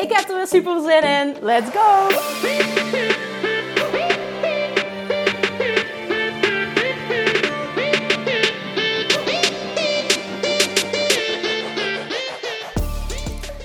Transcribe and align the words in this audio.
Ik 0.00 0.12
heb 0.12 0.28
er 0.28 0.36
weer 0.36 0.46
super 0.46 0.80
zin 0.80 1.02
in. 1.02 1.36
Let's 1.40 1.70
go! 1.70 2.08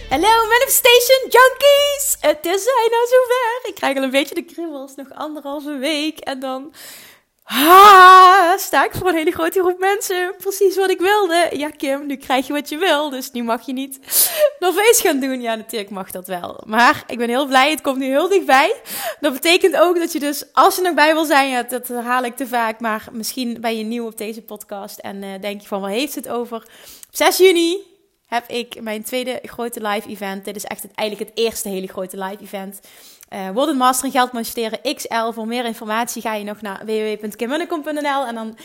Hallo 0.10 0.48
Manifestation 0.48 1.30
Junkies! 1.30 2.18
Het 2.20 2.46
is 2.46 2.64
bijna 2.64 3.06
zover. 3.06 3.60
Ik 3.64 3.76
krijg 3.76 3.98
al 3.98 4.04
een 4.04 4.10
beetje 4.10 4.36
de 4.36 4.44
kribbels. 4.44 4.96
Nog 4.96 5.14
anderhalve 5.14 5.78
week 5.78 6.20
en 6.20 6.40
dan 6.40 6.74
ha, 7.44 8.58
sta 8.58 8.86
ik 8.86 8.92
voor 8.92 9.08
een 9.08 9.16
hele 9.16 9.32
grote 9.32 9.60
groep 9.60 9.80
mensen. 9.80 10.36
Precies 10.38 10.76
wat 10.76 10.90
ik 10.90 11.00
wilde. 11.00 11.50
Ja 11.52 11.70
Kim, 11.70 12.06
nu 12.06 12.16
krijg 12.16 12.48
je 12.48 12.54
wat 12.54 12.70
je 12.70 12.78
wil. 12.78 13.10
Dus 13.10 13.32
nu 13.32 13.44
mag 13.44 13.66
je 13.66 13.74
niet 13.74 14.00
nog 14.60 14.76
feest 14.76 15.02
gaan 15.02 15.20
doen. 15.20 15.42
Ja 15.42 15.56
natuurlijk 15.56 15.92
mag 15.92 16.12
dat 16.12 16.28
wel. 16.28 16.64
Maar 16.66 17.04
ik 17.08 17.18
ben 17.18 17.30
heel 17.30 17.46
blij. 17.46 17.70
Het 17.70 17.82
komt 17.82 17.98
nu 17.98 18.06
heel 18.06 18.30
dichtbij. 18.30 18.76
Dat 19.20 19.34
betekent 19.34 19.76
ook 19.76 20.00
dat 20.00 20.12
je 20.12 20.20
dus, 20.20 20.44
als 20.54 20.76
je 20.76 20.82
nog 20.82 20.94
bij 20.94 21.14
wil 21.14 21.26
zijn. 21.26 21.50
Ja, 21.50 21.64
dat 21.64 21.88
herhaal 21.88 22.24
ik 22.24 22.36
te 22.36 22.48
vaak. 22.48 22.80
Maar 22.80 23.08
misschien 23.12 23.58
ben 23.62 23.78
je 23.78 23.84
nieuw 23.84 24.06
op 24.06 24.18
deze 24.18 24.42
podcast. 24.42 25.00
En 25.00 25.24
uh, 25.24 25.30
denk 25.42 25.62
je 25.62 25.68
van, 25.68 25.82
waar 25.82 25.90
heeft 25.90 26.16
het 26.16 26.30
over? 26.30 26.58
Op 27.08 27.16
6 27.16 27.38
juni 27.38 27.78
heb 28.26 28.48
ik 28.48 28.82
mijn 28.82 29.04
tweede 29.04 29.40
grote 29.44 29.88
live 29.88 30.10
event. 30.10 30.46
Dit 30.46 30.56
is 30.56 30.64
echt 30.64 30.84
het, 30.84 30.92
eigenlijk 30.96 31.30
het 31.30 31.40
eerste 31.46 31.70
hele 31.70 31.88
grote 31.88 32.18
live 32.24 32.44
event. 32.44 32.80
Uh, 33.34 33.50
Word 33.50 33.70
een 33.70 33.78
Master 33.78 34.06
in 34.06 34.12
Geld 34.12 34.52
XL. 34.96 35.32
Voor 35.32 35.48
meer 35.48 35.66
informatie 35.66 36.22
ga 36.22 36.34
je 36.34 36.44
nog 36.44 36.62
naar 36.62 36.86
www.kimmunnekom.nl 36.86 38.26
en 38.26 38.36
dan 38.36 38.58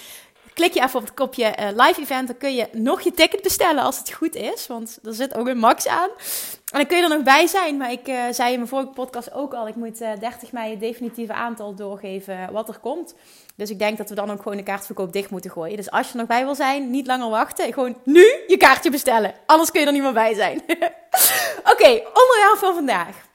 klik 0.61 0.75
je 0.75 0.83
even 0.83 0.99
op 0.99 1.05
het 1.05 1.15
kopje 1.15 1.57
uh, 1.61 1.69
live 1.75 2.01
event. 2.01 2.27
Dan 2.27 2.37
kun 2.37 2.55
je 2.55 2.69
nog 2.73 3.01
je 3.01 3.13
ticket 3.13 3.43
bestellen 3.43 3.85
als 3.85 3.99
het 3.99 4.13
goed 4.13 4.35
is. 4.35 4.67
Want 4.67 4.99
er 5.05 5.15
zit 5.15 5.35
ook 5.35 5.47
een 5.47 5.59
max 5.59 5.87
aan. 5.87 6.09
En 6.73 6.79
dan 6.79 6.87
kun 6.87 6.97
je 6.97 7.03
er 7.03 7.09
nog 7.09 7.23
bij 7.23 7.47
zijn. 7.47 7.77
Maar 7.77 7.93
ik 7.93 8.09
uh, 8.09 8.23
zei 8.31 8.51
in 8.51 8.57
mijn 8.57 8.69
vorige 8.69 8.89
podcast 8.89 9.33
ook 9.33 9.55
al. 9.55 9.69
Ik 9.69 9.75
moet 9.75 10.01
uh, 10.01 10.09
30 10.21 10.53
mei 10.53 10.71
het 10.71 10.81
definitieve 10.81 11.33
aantal 11.33 11.75
doorgeven 11.75 12.53
wat 12.53 12.69
er 12.69 12.79
komt. 12.79 13.15
Dus 13.57 13.71
ik 13.71 13.79
denk 13.79 13.99
dat 13.99 14.09
we 14.09 14.15
dan 14.15 14.31
ook 14.31 14.43
gewoon 14.43 14.57
de 14.57 14.63
kaartverkoop 14.63 15.13
dicht 15.13 15.31
moeten 15.31 15.51
gooien. 15.51 15.77
Dus 15.77 15.91
als 15.91 16.07
je 16.07 16.13
er 16.13 16.19
nog 16.19 16.29
bij 16.29 16.45
wil 16.45 16.55
zijn, 16.55 16.91
niet 16.91 17.07
langer 17.07 17.31
wachten. 17.31 17.73
Gewoon 17.73 17.97
nu 18.05 18.25
je 18.47 18.57
kaartje 18.57 18.91
bestellen. 18.91 19.35
Anders 19.47 19.71
kun 19.71 19.81
je 19.81 19.87
er 19.87 19.93
niet 19.93 20.03
meer 20.03 20.13
bij 20.13 20.35
zijn. 20.35 20.63
Oké, 21.73 21.89
onderwerp 21.89 22.57
van 22.59 22.75
vandaag. 22.75 23.30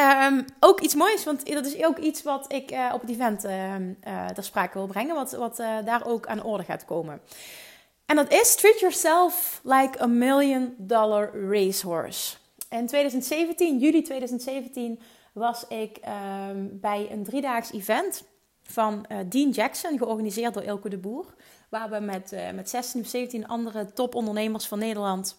Um, 0.00 0.44
ook 0.60 0.80
iets 0.80 0.94
moois, 0.94 1.24
want 1.24 1.46
dat 1.46 1.66
is 1.66 1.84
ook 1.84 1.98
iets 1.98 2.22
wat 2.22 2.52
ik 2.52 2.72
uh, 2.72 2.90
op 2.94 3.00
het 3.00 3.10
event 3.10 3.44
uh, 3.44 4.26
ter 4.26 4.44
sprake 4.44 4.78
wil 4.78 4.86
brengen, 4.86 5.14
wat, 5.14 5.32
wat 5.32 5.56
daar 5.56 6.06
ook 6.06 6.26
aan 6.26 6.42
orde 6.42 6.64
gaat 6.64 6.84
komen. 6.84 7.20
En 8.06 8.16
dat 8.16 8.32
is 8.32 8.54
Treat 8.54 8.80
Yourself 8.80 9.60
Like 9.64 10.02
a 10.02 10.06
Million 10.06 10.74
Dollar 10.76 11.50
Racehorse. 11.50 12.36
In 12.70 12.86
2017, 12.86 13.78
juli 13.78 14.02
2017, 14.02 15.00
was 15.32 15.66
ik 15.68 15.98
um, 16.50 16.78
bij 16.80 17.08
een 17.10 17.24
driedaags 17.24 17.72
event 17.72 18.24
van 18.62 19.06
Dean 19.28 19.50
Jackson, 19.50 19.98
georganiseerd 19.98 20.54
door 20.54 20.62
Ilko 20.62 20.88
de 20.88 20.98
Boer. 20.98 21.34
Waar 21.68 21.90
we 21.90 21.98
met, 21.98 22.36
met 22.54 22.70
16 22.70 23.00
of 23.00 23.06
17 23.06 23.48
andere 23.48 23.92
topondernemers 23.92 24.66
van 24.66 24.78
Nederland 24.78 25.36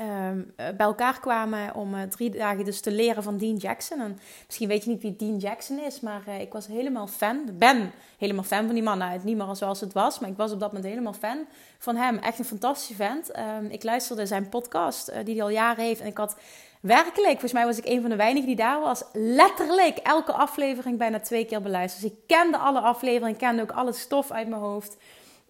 Um, 0.00 0.52
bij 0.56 0.74
elkaar 0.76 1.20
kwamen 1.20 1.74
om 1.74 1.94
uh, 1.94 2.02
drie 2.02 2.30
dagen 2.30 2.64
dus 2.64 2.80
te 2.80 2.92
leren 2.92 3.22
van 3.22 3.36
Dean 3.36 3.56
Jackson. 3.56 4.00
En 4.00 4.18
misschien 4.46 4.68
weet 4.68 4.84
je 4.84 4.90
niet 4.90 5.02
wie 5.02 5.16
Dean 5.16 5.36
Jackson 5.36 5.78
is, 5.78 6.00
maar 6.00 6.22
uh, 6.28 6.40
ik 6.40 6.52
was 6.52 6.66
helemaal 6.66 7.06
fan. 7.06 7.44
Ben 7.52 7.92
helemaal 8.18 8.44
fan 8.44 8.64
van 8.64 8.74
die 8.74 8.82
man. 8.82 8.98
Nou, 8.98 9.20
niet 9.22 9.42
zoals 9.52 9.80
het 9.80 9.92
was, 9.92 10.18
maar 10.18 10.30
ik 10.30 10.36
was 10.36 10.52
op 10.52 10.60
dat 10.60 10.72
moment 10.72 10.90
helemaal 10.90 11.12
fan 11.12 11.46
van 11.78 11.96
hem. 11.96 12.18
Echt 12.18 12.38
een 12.38 12.44
fantastische 12.44 12.94
vent. 12.94 13.38
Um, 13.38 13.70
ik 13.70 13.82
luisterde 13.82 14.26
zijn 14.26 14.48
podcast, 14.48 15.12
die 15.24 15.34
hij 15.34 15.42
al 15.42 15.50
jaren 15.50 15.84
heeft. 15.84 16.00
En 16.00 16.06
ik 16.06 16.16
had 16.16 16.36
werkelijk, 16.80 17.30
volgens 17.30 17.52
mij 17.52 17.64
was 17.64 17.78
ik 17.78 17.86
een 17.86 18.00
van 18.00 18.10
de 18.10 18.16
weinigen 18.16 18.46
die 18.46 18.56
daar 18.56 18.80
was, 18.80 19.04
letterlijk 19.12 19.98
elke 19.98 20.32
aflevering 20.32 20.98
bijna 20.98 21.20
twee 21.20 21.44
keer 21.44 21.62
beluisterd. 21.62 22.02
Dus 22.02 22.12
ik 22.12 22.18
kende 22.26 22.58
alle 22.58 22.80
afleveringen, 22.80 23.36
kende 23.36 23.62
ook 23.62 23.72
alle 23.72 23.92
stof 23.92 24.30
uit 24.30 24.48
mijn 24.48 24.60
hoofd. 24.60 24.96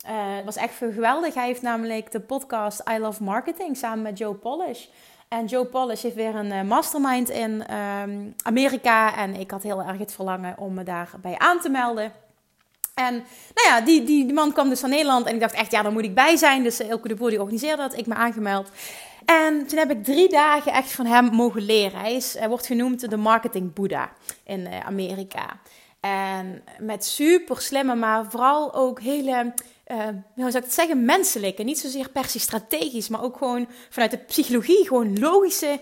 Uh, 0.06 0.10
het 0.36 0.44
was 0.44 0.56
echt 0.56 0.74
geweldig. 0.76 1.34
Hij 1.34 1.46
heeft 1.46 1.62
namelijk 1.62 2.12
de 2.12 2.20
podcast 2.20 2.82
I 2.90 2.98
Love 2.98 3.22
Marketing 3.22 3.76
samen 3.76 4.02
met 4.02 4.18
Joe 4.18 4.34
Polish. 4.34 4.84
En 5.28 5.46
Joe 5.46 5.64
Polish 5.64 6.02
heeft 6.02 6.14
weer 6.14 6.34
een 6.34 6.52
uh, 6.52 6.62
mastermind 6.62 7.30
in 7.30 7.74
um, 7.74 8.34
Amerika. 8.42 9.16
En 9.16 9.34
ik 9.34 9.50
had 9.50 9.62
heel 9.62 9.82
erg 9.82 9.98
het 9.98 10.14
verlangen 10.14 10.58
om 10.58 10.74
me 10.74 10.82
daarbij 10.82 11.38
aan 11.38 11.60
te 11.60 11.68
melden. 11.68 12.12
En 12.94 13.14
nou 13.54 13.68
ja, 13.68 13.80
die, 13.80 14.04
die, 14.04 14.32
man 14.32 14.52
kwam 14.52 14.68
dus 14.68 14.80
van 14.80 14.90
Nederland. 14.90 15.26
En 15.26 15.34
ik 15.34 15.40
dacht 15.40 15.54
echt, 15.54 15.70
ja, 15.70 15.82
daar 15.82 15.92
moet 15.92 16.04
ik 16.04 16.14
bij 16.14 16.36
zijn. 16.36 16.62
Dus 16.62 16.80
Elke 16.80 17.08
de 17.08 17.14
Boer 17.14 17.30
die 17.30 17.40
organiseerde 17.40 17.82
dat. 17.82 17.96
Ik 17.96 18.06
me 18.06 18.14
aangemeld. 18.14 18.70
En 19.24 19.66
toen 19.66 19.78
heb 19.78 19.90
ik 19.90 20.04
drie 20.04 20.28
dagen 20.28 20.72
echt 20.72 20.92
van 20.92 21.06
hem 21.06 21.24
mogen 21.24 21.62
leren. 21.62 22.00
Hij, 22.00 22.14
is, 22.14 22.38
hij 22.38 22.48
wordt 22.48 22.66
genoemd 22.66 23.10
de 23.10 23.16
marketing 23.16 23.72
Boeddha 23.72 24.12
in 24.44 24.68
Amerika. 24.86 25.60
En 26.04 26.62
met 26.78 27.04
super 27.04 27.60
slimme, 27.60 27.94
maar 27.94 28.30
vooral 28.30 28.74
ook 28.74 29.00
hele 29.00 29.52
uh, 29.86 29.98
hoe 30.34 30.50
zou 30.50 30.56
ik 30.56 30.62
het 30.62 30.72
zeggen, 30.72 31.04
menselijk. 31.04 31.58
En 31.58 31.66
niet 31.66 31.78
zozeer 31.78 32.10
per 32.10 32.24
se 32.24 32.38
strategisch, 32.38 33.08
maar 33.08 33.22
ook 33.22 33.36
gewoon 33.36 33.68
vanuit 33.90 34.10
de 34.10 34.18
psychologie, 34.18 34.86
gewoon 34.86 35.18
logische 35.18 35.80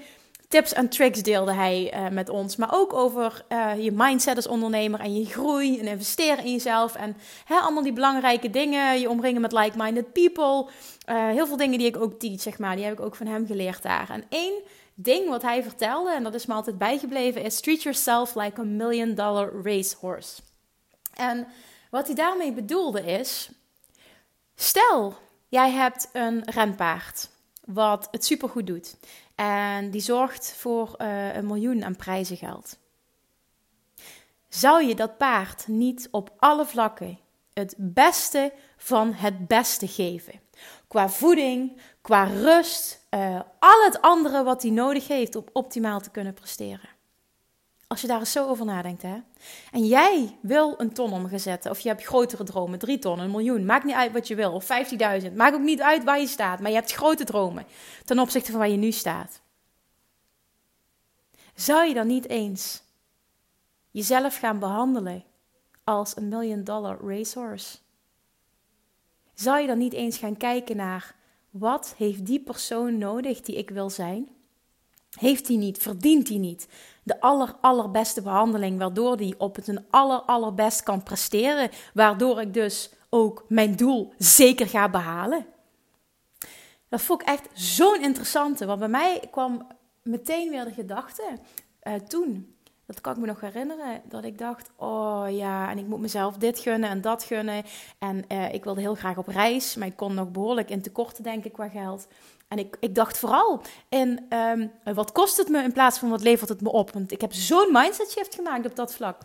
tips 0.49 0.73
en 0.73 0.89
tricks 0.89 1.23
deelde 1.23 1.53
hij 1.53 1.95
uh, 1.95 2.09
met 2.09 2.29
ons. 2.29 2.57
Maar 2.57 2.69
ook 2.73 2.93
over 2.93 3.45
uh, 3.49 3.85
je 3.85 3.93
mindset 3.93 4.37
als 4.37 4.47
ondernemer 4.47 5.01
en 5.01 5.17
je 5.17 5.27
groei 5.27 5.79
en 5.79 5.87
investeren 5.87 6.45
in 6.45 6.53
jezelf. 6.53 6.95
En 6.95 7.17
hè, 7.45 7.57
allemaal 7.57 7.83
die 7.83 7.93
belangrijke 7.93 8.51
dingen. 8.51 9.01
Je 9.01 9.11
omringen 9.11 9.41
met 9.41 9.53
like-minded 9.53 10.13
people. 10.13 10.67
heel 11.07 11.47
veel 11.47 11.57
dingen 11.57 11.79
die 11.79 11.87
ik 11.87 11.97
ook 11.97 12.19
teach, 12.19 12.41
zeg 12.41 12.59
maar. 12.59 12.77
Die 12.77 12.85
heb 12.85 12.93
ik 12.93 13.05
ook 13.05 13.17
van 13.17 13.27
hem 13.27 13.47
geleerd 13.47 13.83
daar. 13.83 14.11
En 14.11 14.25
één 14.29 14.53
ding 14.95 15.29
wat 15.29 15.43
hij 15.43 15.63
vertelde, 15.63 16.15
en 16.15 16.23
dat 16.23 16.35
is 16.35 16.47
me 16.47 16.55
altijd 16.55 16.79
bijgebleven, 16.79 17.43
is 17.43 17.61
treat 17.61 17.83
yourself 17.83 18.35
like 18.35 18.61
a 18.61 18.65
million 18.65 19.15
dollar 19.15 19.63
racehorse. 19.63 20.43
En 21.15 21.47
wat 21.91 22.07
hij 22.07 22.15
daarmee 22.15 22.53
bedoelde 22.53 23.03
is, 23.03 23.51
Stel, 24.55 25.15
jij 25.49 25.71
hebt 25.71 26.09
een 26.13 26.43
renpaard 26.45 27.31
wat 27.65 28.09
het 28.11 28.25
supergoed 28.25 28.67
doet 28.67 28.97
en 29.35 29.91
die 29.91 30.01
zorgt 30.01 30.55
voor 30.57 30.95
uh, 30.99 31.35
een 31.35 31.47
miljoen 31.47 31.85
aan 31.85 31.97
prijzengeld. 31.97 32.79
Zou 34.49 34.85
je 34.85 34.95
dat 34.95 35.19
paard 35.19 35.67
niet 35.67 36.09
op 36.11 36.33
alle 36.39 36.67
vlakken 36.67 37.19
het 37.53 37.75
beste 37.79 38.53
van 38.77 39.13
het 39.13 39.47
beste 39.47 39.89
geven? 39.89 40.41
Qua 40.89 41.09
voeding, 41.09 41.81
qua 42.01 42.25
rust, 42.25 43.02
uh, 43.15 43.41
al 43.59 43.85
het 43.85 44.01
andere 44.01 44.43
wat 44.43 44.63
hij 44.63 44.71
nodig 44.71 45.09
heeft 45.09 45.37
om 45.37 45.45
optimaal 45.53 46.01
te 46.01 46.11
kunnen 46.11 46.35
presteren. 46.35 46.89
Als 47.87 48.01
je 48.01 48.07
daar 48.07 48.19
eens 48.19 48.33
zo 48.33 48.49
over 48.49 48.65
nadenkt, 48.65 49.03
hè. 49.03 49.17
En 49.71 49.87
jij 49.87 50.39
wil 50.41 50.75
een 50.79 50.93
ton 50.93 51.13
omzetten, 51.13 51.71
of 51.71 51.81
je 51.81 51.89
hebt 51.89 52.05
grotere 52.05 52.45
dromen, 52.45 52.79
drie 52.79 52.99
ton, 52.99 53.19
een 53.19 53.31
miljoen, 53.31 53.65
maakt 53.65 53.85
niet 53.85 53.95
uit 53.95 54.13
wat 54.13 54.29
je 54.29 54.35
wil, 54.35 54.53
of 54.53 54.69
15.000, 55.23 55.33
maakt 55.35 55.55
ook 55.55 55.61
niet 55.61 55.81
uit 55.81 56.05
waar 56.05 56.21
je 56.21 56.27
staat, 56.27 56.61
maar 56.61 56.71
je 56.71 56.77
hebt 56.77 56.93
grote 56.93 57.25
dromen 57.25 57.67
ten 58.05 58.19
opzichte 58.19 58.51
van 58.51 58.61
waar 58.61 58.69
je 58.69 58.77
nu 58.77 58.93
staat. 58.93 59.41
Zou 61.55 61.89
je 61.89 61.95
dan 61.95 62.07
niet 62.07 62.29
eens 62.29 62.83
jezelf 63.91 64.39
gaan 64.39 64.59
behandelen 64.59 65.25
als 65.85 66.17
een 66.17 66.29
million 66.29 66.65
dollar 66.65 66.99
racehorse? 67.07 67.79
Zou 69.35 69.61
je 69.61 69.67
dan 69.67 69.79
niet 69.79 69.93
eens 69.93 70.19
gaan 70.19 70.37
kijken 70.37 70.77
naar 70.77 71.15
wat 71.53 71.95
heeft 71.97 72.27
die 72.27 72.41
persoon 72.41 72.99
nodig 72.99 73.41
die 73.41 73.57
ik 73.57 73.71
wil 73.71 73.91
zijn? 73.91 74.29
Heeft 75.11 75.49
hij 75.49 75.57
niet, 75.57 75.79
verdient 75.79 76.29
hij 76.29 76.39
niet 76.39 76.69
de 77.03 77.21
aller, 77.21 77.55
allerbeste 77.61 78.23
behandeling, 78.23 78.79
waardoor 78.79 79.17
hij 79.17 79.35
op 79.39 79.57
het 79.57 79.69
een 79.69 79.85
aller, 79.91 80.21
allerbest 80.21 80.83
kan 80.83 81.03
presteren, 81.03 81.71
waardoor 81.95 82.41
ik 82.41 82.55
dus 82.55 82.91
ook 83.09 83.45
mijn 83.49 83.77
doel 83.77 84.13
zeker 84.19 84.69
ga 84.69 84.91
behalen? 84.91 85.47
Dat 86.89 87.03
vond 87.03 87.23
ik 87.23 87.29
echt 87.29 87.49
zo'n 87.53 88.03
interessante, 88.03 88.67
want 88.67 88.79
bij 88.79 88.89
mij 88.89 89.29
kwam 89.31 89.67
meteen 90.03 90.51
weer 90.51 90.65
de 90.65 90.73
gedachte 90.73 91.39
uh, 91.83 91.95
toen. 91.95 92.52
Dat 92.93 93.01
kan 93.01 93.13
ik 93.13 93.19
me 93.19 93.27
nog 93.27 93.41
herinneren. 93.41 94.03
Dat 94.05 94.25
ik 94.25 94.39
dacht, 94.39 94.71
oh 94.77 95.25
ja, 95.29 95.71
en 95.71 95.79
ik 95.79 95.87
moet 95.87 96.01
mezelf 96.01 96.37
dit 96.37 96.59
gunnen 96.59 96.91
en 96.91 97.01
dat 97.01 97.25
gunnen. 97.25 97.63
En 97.99 98.25
uh, 98.29 98.55
ik 98.55 98.65
wilde 98.65 98.81
heel 98.81 98.95
graag 98.95 99.17
op 99.17 99.27
reis, 99.27 99.75
maar 99.75 99.87
ik 99.87 99.97
kon 99.97 100.15
nog 100.15 100.31
behoorlijk 100.31 100.71
in 100.71 100.83
tekorten 100.83 101.23
denken 101.23 101.51
qua 101.51 101.69
geld. 101.69 102.07
En 102.49 102.59
ik, 102.59 102.77
ik 102.81 102.95
dacht 102.95 103.19
vooral 103.19 103.63
in 103.89 104.27
um, 104.31 104.73
wat 104.95 105.13
kost 105.13 105.37
het 105.37 105.49
me 105.49 105.63
in 105.63 105.73
plaats 105.73 105.99
van 105.99 106.11
wat 106.11 106.23
levert 106.23 106.49
het 106.49 106.61
me 106.61 106.73
op. 106.73 106.91
Want 106.91 107.13
ik 107.13 107.21
heb 107.21 107.33
zo'n 107.33 107.69
mindset 107.73 108.11
shift 108.11 108.35
gemaakt 108.35 108.67
op 108.67 108.77
dat 108.77 108.95
vlak. 108.95 109.17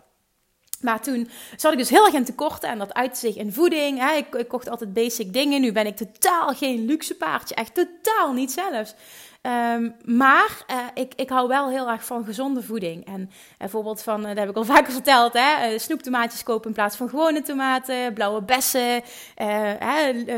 Maar 0.81 1.01
toen 1.01 1.29
zat 1.55 1.71
ik 1.71 1.77
dus 1.77 1.89
heel 1.89 2.05
erg 2.05 2.13
in 2.13 2.25
tekorten 2.25 2.69
en 2.69 2.77
dat 2.77 2.93
uitte 2.93 3.19
zich 3.19 3.35
in 3.35 3.53
voeding. 3.53 3.99
Hè. 3.99 4.15
Ik, 4.15 4.35
ik, 4.35 4.47
kocht 4.47 4.69
altijd 4.69 4.93
basic 4.93 5.33
dingen. 5.33 5.61
Nu 5.61 5.71
ben 5.71 5.85
ik 5.85 5.95
totaal 5.95 6.53
geen 6.53 6.85
luxe 6.85 7.15
paardje. 7.15 7.55
Echt 7.55 7.73
totaal 7.73 8.33
niet 8.33 8.51
zelfs. 8.51 8.95
Um, 9.47 9.95
maar 10.03 10.65
uh, 10.71 10.77
ik, 10.93 11.13
ik 11.15 11.29
hou 11.29 11.47
wel 11.47 11.69
heel 11.69 11.89
erg 11.89 12.05
van 12.05 12.25
gezonde 12.25 12.63
voeding. 12.63 13.05
En 13.05 13.29
bijvoorbeeld 13.57 14.01
van, 14.01 14.21
uh, 14.21 14.27
dat 14.27 14.37
heb 14.37 14.49
ik 14.49 14.55
al 14.55 14.63
vaker 14.75 14.93
verteld, 14.93 15.33
hè, 15.33 15.79
snoeptomaatjes 15.79 16.43
kopen 16.43 16.67
in 16.67 16.73
plaats 16.73 16.95
van 16.95 17.09
gewone 17.09 17.41
tomaten, 17.41 18.13
blauwe 18.13 18.41
bessen, 18.41 19.01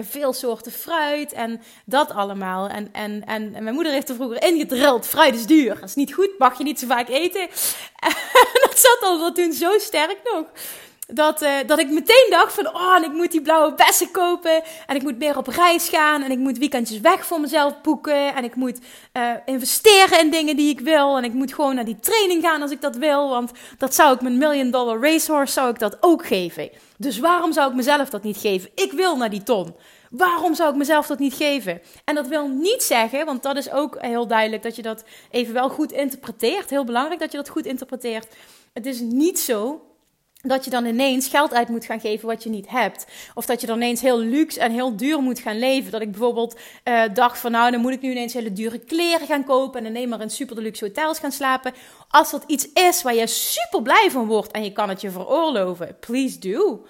veel 0.02 0.34
soorten 0.34 0.72
fruit 0.72 1.34
en 1.34 1.62
dat 1.86 2.12
allemaal. 2.12 2.68
En, 2.68 2.90
en, 2.94 3.26
en, 3.26 3.56
en, 3.56 3.64
mijn 3.64 3.76
moeder 3.76 3.94
heeft 3.94 4.10
er 4.10 4.16
vroeger 4.16 4.44
ingedrild, 4.44 5.08
fruit 5.08 5.36
is 5.36 5.46
duur, 5.46 5.74
dat 5.80 5.90
is 5.90 5.96
niet 5.96 6.14
goed, 6.14 6.30
mag 6.38 6.58
je 6.58 6.64
niet 6.64 6.80
zo 6.80 6.88
vaak 6.88 7.10
eten. 7.10 7.48
En 8.00 8.62
dat 8.62 8.80
zat 8.80 9.00
al 9.02 9.32
toen 9.32 9.54
zo 9.54 9.78
sterk 9.78 10.18
nog 10.24 10.46
dat, 11.12 11.42
uh, 11.42 11.52
dat 11.66 11.80
ik 11.80 11.90
meteen 11.90 12.28
dacht 12.30 12.54
van, 12.54 12.68
oh, 12.68 12.98
ik 13.04 13.12
moet 13.14 13.32
die 13.32 13.42
blauwe 13.42 13.74
bessen 13.74 14.12
kopen. 14.12 14.62
En 14.88 14.96
ik 14.96 15.02
moet 15.02 15.18
meer 15.18 15.38
op 15.38 15.48
reis 15.48 15.90
gaan. 15.90 16.22
En 16.22 16.32
ik 16.32 16.38
moet 16.38 16.58
weekendjes 16.58 17.00
weg 17.00 17.26
voor 17.26 17.40
mezelf 17.40 17.82
boeken. 17.82 18.36
En 18.36 18.44
ik 18.44 18.56
moet 18.56 18.80
uh, 19.14 19.32
investeren 19.46 20.20
in 20.20 20.30
dingen 20.30 20.56
die 20.56 20.70
ik 20.70 20.80
wil. 20.80 21.18
En 21.18 21.24
ik 21.24 21.34
moet 21.34 21.54
gewoon 21.54 21.76
naar 21.76 21.86
die 21.86 22.00
training 22.00 22.44
gaan 22.44 22.62
als 22.62 22.72
ik 22.72 22.82
dat 22.82 22.96
wil. 22.96 23.30
Want 23.30 23.52
dat 23.78 23.96
zou 23.96 24.14
ik 24.14 24.22
mijn 24.22 24.38
million 24.38 24.72
dollar 24.72 25.02
racehorse, 25.02 25.54
zou 25.54 25.70
ik 25.70 25.80
dat 25.80 25.98
ook 26.00 26.26
geven. 26.26 26.70
Dus 26.98 27.20
waarom 27.20 27.54
zou 27.54 27.70
ik 27.70 27.76
mezelf 27.76 28.10
dat 28.10 28.24
niet 28.24 28.38
geven? 28.38 28.70
Ik 28.76 28.92
wil 28.92 29.18
naar 29.18 29.30
die 29.30 29.44
ton. 29.44 29.76
Waarom 30.10 30.56
zou 30.56 30.70
ik 30.70 30.76
mezelf 30.76 31.08
dat 31.08 31.20
niet 31.20 31.34
geven? 31.34 31.82
En 32.06 32.16
dat 32.16 32.28
wil 32.28 32.48
niet 32.48 32.84
zeggen, 32.84 33.26
want 33.26 33.44
dat 33.44 33.58
is 33.58 33.72
ook 33.72 33.98
heel 34.00 34.28
duidelijk 34.28 34.64
dat 34.64 34.76
je 34.76 34.82
dat 34.82 35.04
even 35.32 35.54
wel 35.54 35.70
goed 35.70 35.92
interpreteert. 35.92 36.70
Heel 36.70 36.84
belangrijk 36.84 37.20
dat 37.20 37.32
je 37.32 37.38
dat 37.38 37.50
goed 37.50 37.66
interpreteert. 37.66 38.28
Het 38.74 38.86
is 38.86 39.00
niet 39.00 39.40
zo 39.40 39.88
dat 40.41 40.65
je 40.65 40.69
dan 40.69 40.86
ineens 40.86 41.27
geld 41.27 41.53
uit 41.53 41.69
moet 41.69 41.86
gaan 41.86 42.00
geven 42.00 42.27
wat 42.27 42.44
je 42.44 42.50
niet 42.50 42.69
hebt. 42.69 43.06
Of 43.33 43.45
dat 43.45 43.62
je 43.62 43.68
dan 43.68 43.75
ineens 43.75 44.01
heel 44.01 44.19
luxe 44.19 44.59
en 44.59 44.71
heel 44.71 44.95
duur 44.95 45.21
moet 45.21 45.39
gaan 45.39 45.59
leven. 45.59 45.91
Dat 45.91 46.01
ik 46.01 46.12
bijvoorbeeld 46.12 46.59
uh, 46.83 47.03
dacht 47.13 47.39
van 47.39 47.51
nou, 47.51 47.71
dan 47.71 47.81
moet 47.81 47.91
ik 47.91 48.01
nu 48.01 48.12
ineens 48.12 48.33
hele 48.33 48.53
dure 48.53 48.80
kleren 48.80 49.27
gaan 49.27 49.44
kopen 49.44 49.80
en 49.80 49.88
alleen 49.88 50.09
maar 50.09 50.21
in 50.21 50.30
super 50.30 50.56
deluxe 50.56 50.86
hotels 50.86 51.19
gaan 51.19 51.31
slapen. 51.31 51.74
Als 52.09 52.31
dat 52.31 52.44
iets 52.47 52.71
is 52.74 53.01
waar 53.01 53.15
je 53.15 53.27
super 53.27 53.81
blij 53.81 54.07
van 54.12 54.25
wordt 54.25 54.51
en 54.51 54.63
je 54.63 54.71
kan 54.71 54.89
het 54.89 55.01
je 55.01 55.12
veroorloven, 55.12 55.97
please 56.00 56.39
do. 56.39 56.86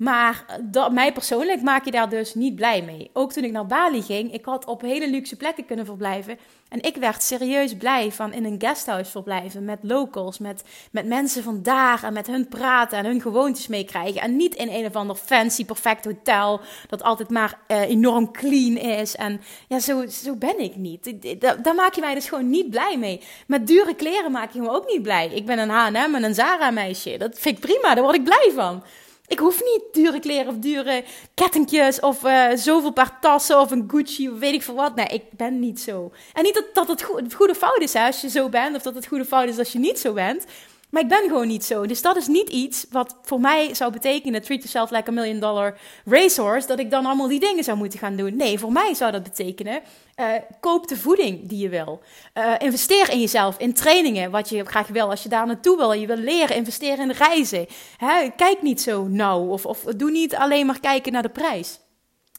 Maar 0.00 0.44
dat, 0.62 0.92
mij 0.92 1.12
persoonlijk 1.12 1.62
maak 1.62 1.84
je 1.84 1.90
daar 1.90 2.08
dus 2.08 2.34
niet 2.34 2.54
blij 2.54 2.82
mee. 2.82 3.10
Ook 3.12 3.32
toen 3.32 3.44
ik 3.44 3.52
naar 3.52 3.66
Bali 3.66 4.02
ging, 4.02 4.32
ik 4.32 4.44
had 4.44 4.64
op 4.64 4.80
hele 4.80 5.10
luxe 5.10 5.36
plekken 5.36 5.66
kunnen 5.66 5.84
verblijven. 5.84 6.38
En 6.68 6.82
ik 6.82 6.96
werd 6.96 7.22
serieus 7.22 7.76
blij 7.76 8.12
van 8.12 8.32
in 8.32 8.44
een 8.44 8.54
guesthouse 8.58 9.10
verblijven 9.10 9.64
met 9.64 9.78
locals, 9.82 10.38
met, 10.38 10.64
met 10.92 11.06
mensen 11.06 11.42
van 11.42 11.62
daar 11.62 12.04
en 12.04 12.12
met 12.12 12.26
hun 12.26 12.48
praten 12.48 12.98
en 12.98 13.04
hun 13.04 13.20
gewoontes 13.20 13.66
meekrijgen. 13.66 14.20
En 14.20 14.36
niet 14.36 14.54
in 14.54 14.68
een 14.68 14.86
of 14.86 14.96
ander 14.96 15.16
fancy, 15.16 15.64
perfect 15.64 16.04
hotel 16.04 16.60
dat 16.88 17.02
altijd 17.02 17.30
maar 17.30 17.58
uh, 17.68 17.80
enorm 17.80 18.32
clean 18.32 18.76
is. 18.76 19.16
En 19.16 19.40
ja, 19.68 19.78
zo, 19.78 20.06
zo 20.06 20.34
ben 20.34 20.60
ik 20.60 20.76
niet. 20.76 21.14
Daar, 21.40 21.74
maak 21.74 21.94
je 21.94 22.00
mij 22.00 22.14
dus 22.14 22.28
gewoon 22.28 22.50
niet 22.50 22.70
blij 22.70 22.98
mee. 22.98 23.20
Met 23.46 23.66
dure 23.66 23.94
kleren 23.94 24.32
maak 24.32 24.52
je 24.52 24.60
me 24.60 24.70
ook 24.70 24.86
niet 24.86 25.02
blij. 25.02 25.28
Ik 25.28 25.46
ben 25.46 25.58
een 25.58 25.70
H&M 25.70 26.14
en 26.14 26.24
een 26.24 26.34
Zara 26.34 26.70
meisje. 26.70 27.16
Dat 27.18 27.38
vind 27.38 27.56
ik 27.56 27.60
prima, 27.60 27.94
daar 27.94 28.04
word 28.04 28.16
ik 28.16 28.24
blij 28.24 28.52
van. 28.54 28.82
Ik 29.30 29.38
hoef 29.38 29.60
niet 29.64 29.82
dure 29.92 30.20
kleren 30.20 30.48
of 30.48 30.58
dure 30.58 31.04
kettingjes 31.34 32.00
of 32.00 32.24
uh, 32.24 32.46
zoveel 32.54 32.92
paar 32.92 33.20
tassen 33.20 33.60
of 33.60 33.70
een 33.70 33.84
Gucci 33.88 34.30
of 34.30 34.38
weet 34.38 34.54
ik 34.54 34.62
veel 34.62 34.74
wat. 34.74 34.94
Nee, 34.94 35.06
ik 35.06 35.22
ben 35.30 35.58
niet 35.58 35.80
zo. 35.80 36.12
En 36.32 36.42
niet 36.42 36.54
dat, 36.54 36.64
dat 36.72 36.88
het, 36.88 37.02
go 37.02 37.16
het 37.16 37.34
goede 37.34 37.54
fout 37.54 37.80
is 37.80 37.94
als 37.94 38.20
je 38.20 38.28
zo 38.28 38.48
bent 38.48 38.76
of 38.76 38.82
dat 38.82 38.94
het 38.94 39.06
goede 39.06 39.24
fout 39.24 39.48
is 39.48 39.58
als 39.58 39.72
je 39.72 39.78
niet 39.78 39.98
zo 39.98 40.12
bent. 40.12 40.44
Maar 40.90 41.02
ik 41.02 41.08
ben 41.08 41.22
gewoon 41.28 41.46
niet 41.46 41.64
zo. 41.64 41.86
Dus 41.86 42.02
dat 42.02 42.16
is 42.16 42.26
niet 42.26 42.48
iets 42.48 42.86
wat 42.90 43.16
voor 43.22 43.40
mij 43.40 43.74
zou 43.74 43.92
betekenen: 43.92 44.42
treat 44.42 44.62
yourself 44.62 44.90
like 44.90 45.10
a 45.10 45.12
million 45.12 45.40
dollar 45.40 45.78
racehorse. 46.04 46.66
Dat 46.66 46.78
ik 46.78 46.90
dan 46.90 47.06
allemaal 47.06 47.28
die 47.28 47.40
dingen 47.40 47.64
zou 47.64 47.76
moeten 47.76 47.98
gaan 47.98 48.16
doen. 48.16 48.36
Nee, 48.36 48.58
voor 48.58 48.72
mij 48.72 48.94
zou 48.94 49.12
dat 49.12 49.22
betekenen: 49.22 49.82
uh, 50.16 50.26
koop 50.60 50.88
de 50.88 50.96
voeding 50.96 51.48
die 51.48 51.58
je 51.58 51.68
wil. 51.68 52.02
Uh, 52.34 52.54
investeer 52.58 53.10
in 53.10 53.20
jezelf, 53.20 53.58
in 53.58 53.74
trainingen, 53.74 54.30
wat 54.30 54.48
je 54.48 54.64
graag 54.64 54.88
wil. 54.88 55.10
Als 55.10 55.22
je 55.22 55.28
daar 55.28 55.46
naartoe 55.46 55.76
wil 55.76 55.92
je 55.92 56.06
wil 56.06 56.16
leren, 56.16 56.56
investeer 56.56 56.98
in 56.98 57.10
reizen. 57.10 57.66
Hè? 57.96 58.30
Kijk 58.36 58.62
niet 58.62 58.80
zo 58.80 59.04
nauw. 59.04 59.48
Of, 59.48 59.66
of 59.66 59.82
doe 59.82 60.10
niet 60.10 60.34
alleen 60.34 60.66
maar 60.66 60.80
kijken 60.80 61.12
naar 61.12 61.22
de 61.22 61.28
prijs. 61.28 61.78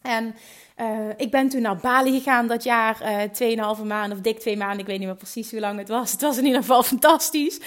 En 0.01 0.36
uh, 0.81 1.10
ik 1.18 1.31
ben 1.31 1.50
toen 1.50 1.62
naar 1.62 1.78
Bali 1.78 2.12
gegaan 2.12 2.48
dat 2.48 2.63
jaar, 2.63 3.01
uh, 3.42 3.78
2,5 3.78 3.83
maanden 3.86 4.18
of 4.18 4.24
dik 4.24 4.39
twee 4.39 4.57
maanden. 4.57 4.80
Ik 4.80 4.86
weet 4.86 4.98
niet 4.98 5.07
meer 5.07 5.18
precies 5.18 5.51
hoe 5.51 5.60
lang 5.60 5.80
het 5.80 5.88
was. 5.88 6.12
Het 6.12 6.22
was 6.22 6.38
in 6.38 6.45
ieder 6.45 6.62
geval 6.62 6.83
fantastisch. 6.94 7.60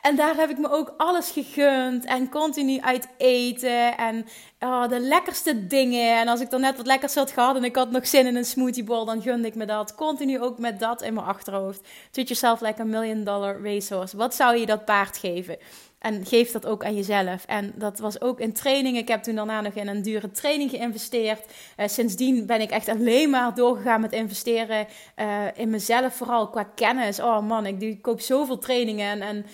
En 0.00 0.16
daar 0.16 0.36
heb 0.36 0.50
ik 0.50 0.58
me 0.58 0.70
ook 0.70 0.94
alles 0.96 1.30
gegund 1.30 2.04
en 2.04 2.30
continu 2.30 2.80
uit 2.80 3.08
eten 3.16 3.96
en 3.96 4.26
oh, 4.60 4.88
de 4.88 5.00
lekkerste 5.00 5.66
dingen. 5.66 6.18
En 6.18 6.28
als 6.28 6.40
ik 6.40 6.50
dan 6.50 6.60
net 6.60 6.76
wat 6.76 6.86
lekkers 6.86 7.14
had 7.14 7.30
gehad 7.30 7.56
en 7.56 7.64
ik 7.64 7.76
had 7.76 7.90
nog 7.90 8.06
zin 8.06 8.26
in 8.26 8.36
een 8.36 8.44
smoothiebol, 8.44 9.04
dan 9.04 9.22
gunde 9.22 9.48
ik 9.48 9.54
me 9.54 9.64
dat. 9.64 9.94
Continu 9.94 10.40
ook 10.40 10.58
met 10.58 10.80
dat 10.80 11.02
in 11.02 11.14
mijn 11.14 11.26
achterhoofd. 11.26 11.80
Treat 12.10 12.28
yourself 12.28 12.60
like 12.60 12.80
a 12.80 12.84
million 12.84 13.24
dollar 13.24 13.62
racehorse. 13.62 14.16
Wat 14.16 14.34
zou 14.34 14.56
je 14.56 14.66
dat 14.66 14.84
paard 14.84 15.16
geven? 15.16 15.58
En 16.02 16.26
geef 16.26 16.50
dat 16.50 16.66
ook 16.66 16.84
aan 16.84 16.94
jezelf. 16.94 17.44
En 17.46 17.72
dat 17.74 17.98
was 17.98 18.20
ook 18.20 18.40
in 18.40 18.52
training. 18.52 18.96
Ik 18.96 19.08
heb 19.08 19.22
toen 19.22 19.34
daarna 19.34 19.60
nog 19.60 19.74
in 19.74 19.88
een 19.88 20.02
dure 20.02 20.30
training 20.30 20.70
geïnvesteerd. 20.70 21.44
Uh, 21.76 21.86
sindsdien 21.88 22.46
ben 22.46 22.60
ik 22.60 22.70
echt 22.70 22.88
alleen 22.88 23.30
maar 23.30 23.54
doorgegaan 23.54 24.00
met 24.00 24.12
investeren 24.12 24.86
uh, 25.16 25.44
in 25.54 25.70
mezelf, 25.70 26.14
vooral 26.14 26.48
qua 26.48 26.62
kennis. 26.74 27.20
Oh 27.20 27.40
man, 27.40 27.66
ik, 27.66 27.80
ik 27.80 28.02
koop 28.02 28.20
zoveel 28.20 28.58
trainingen 28.58 29.22
en, 29.22 29.22
en, 29.22 29.46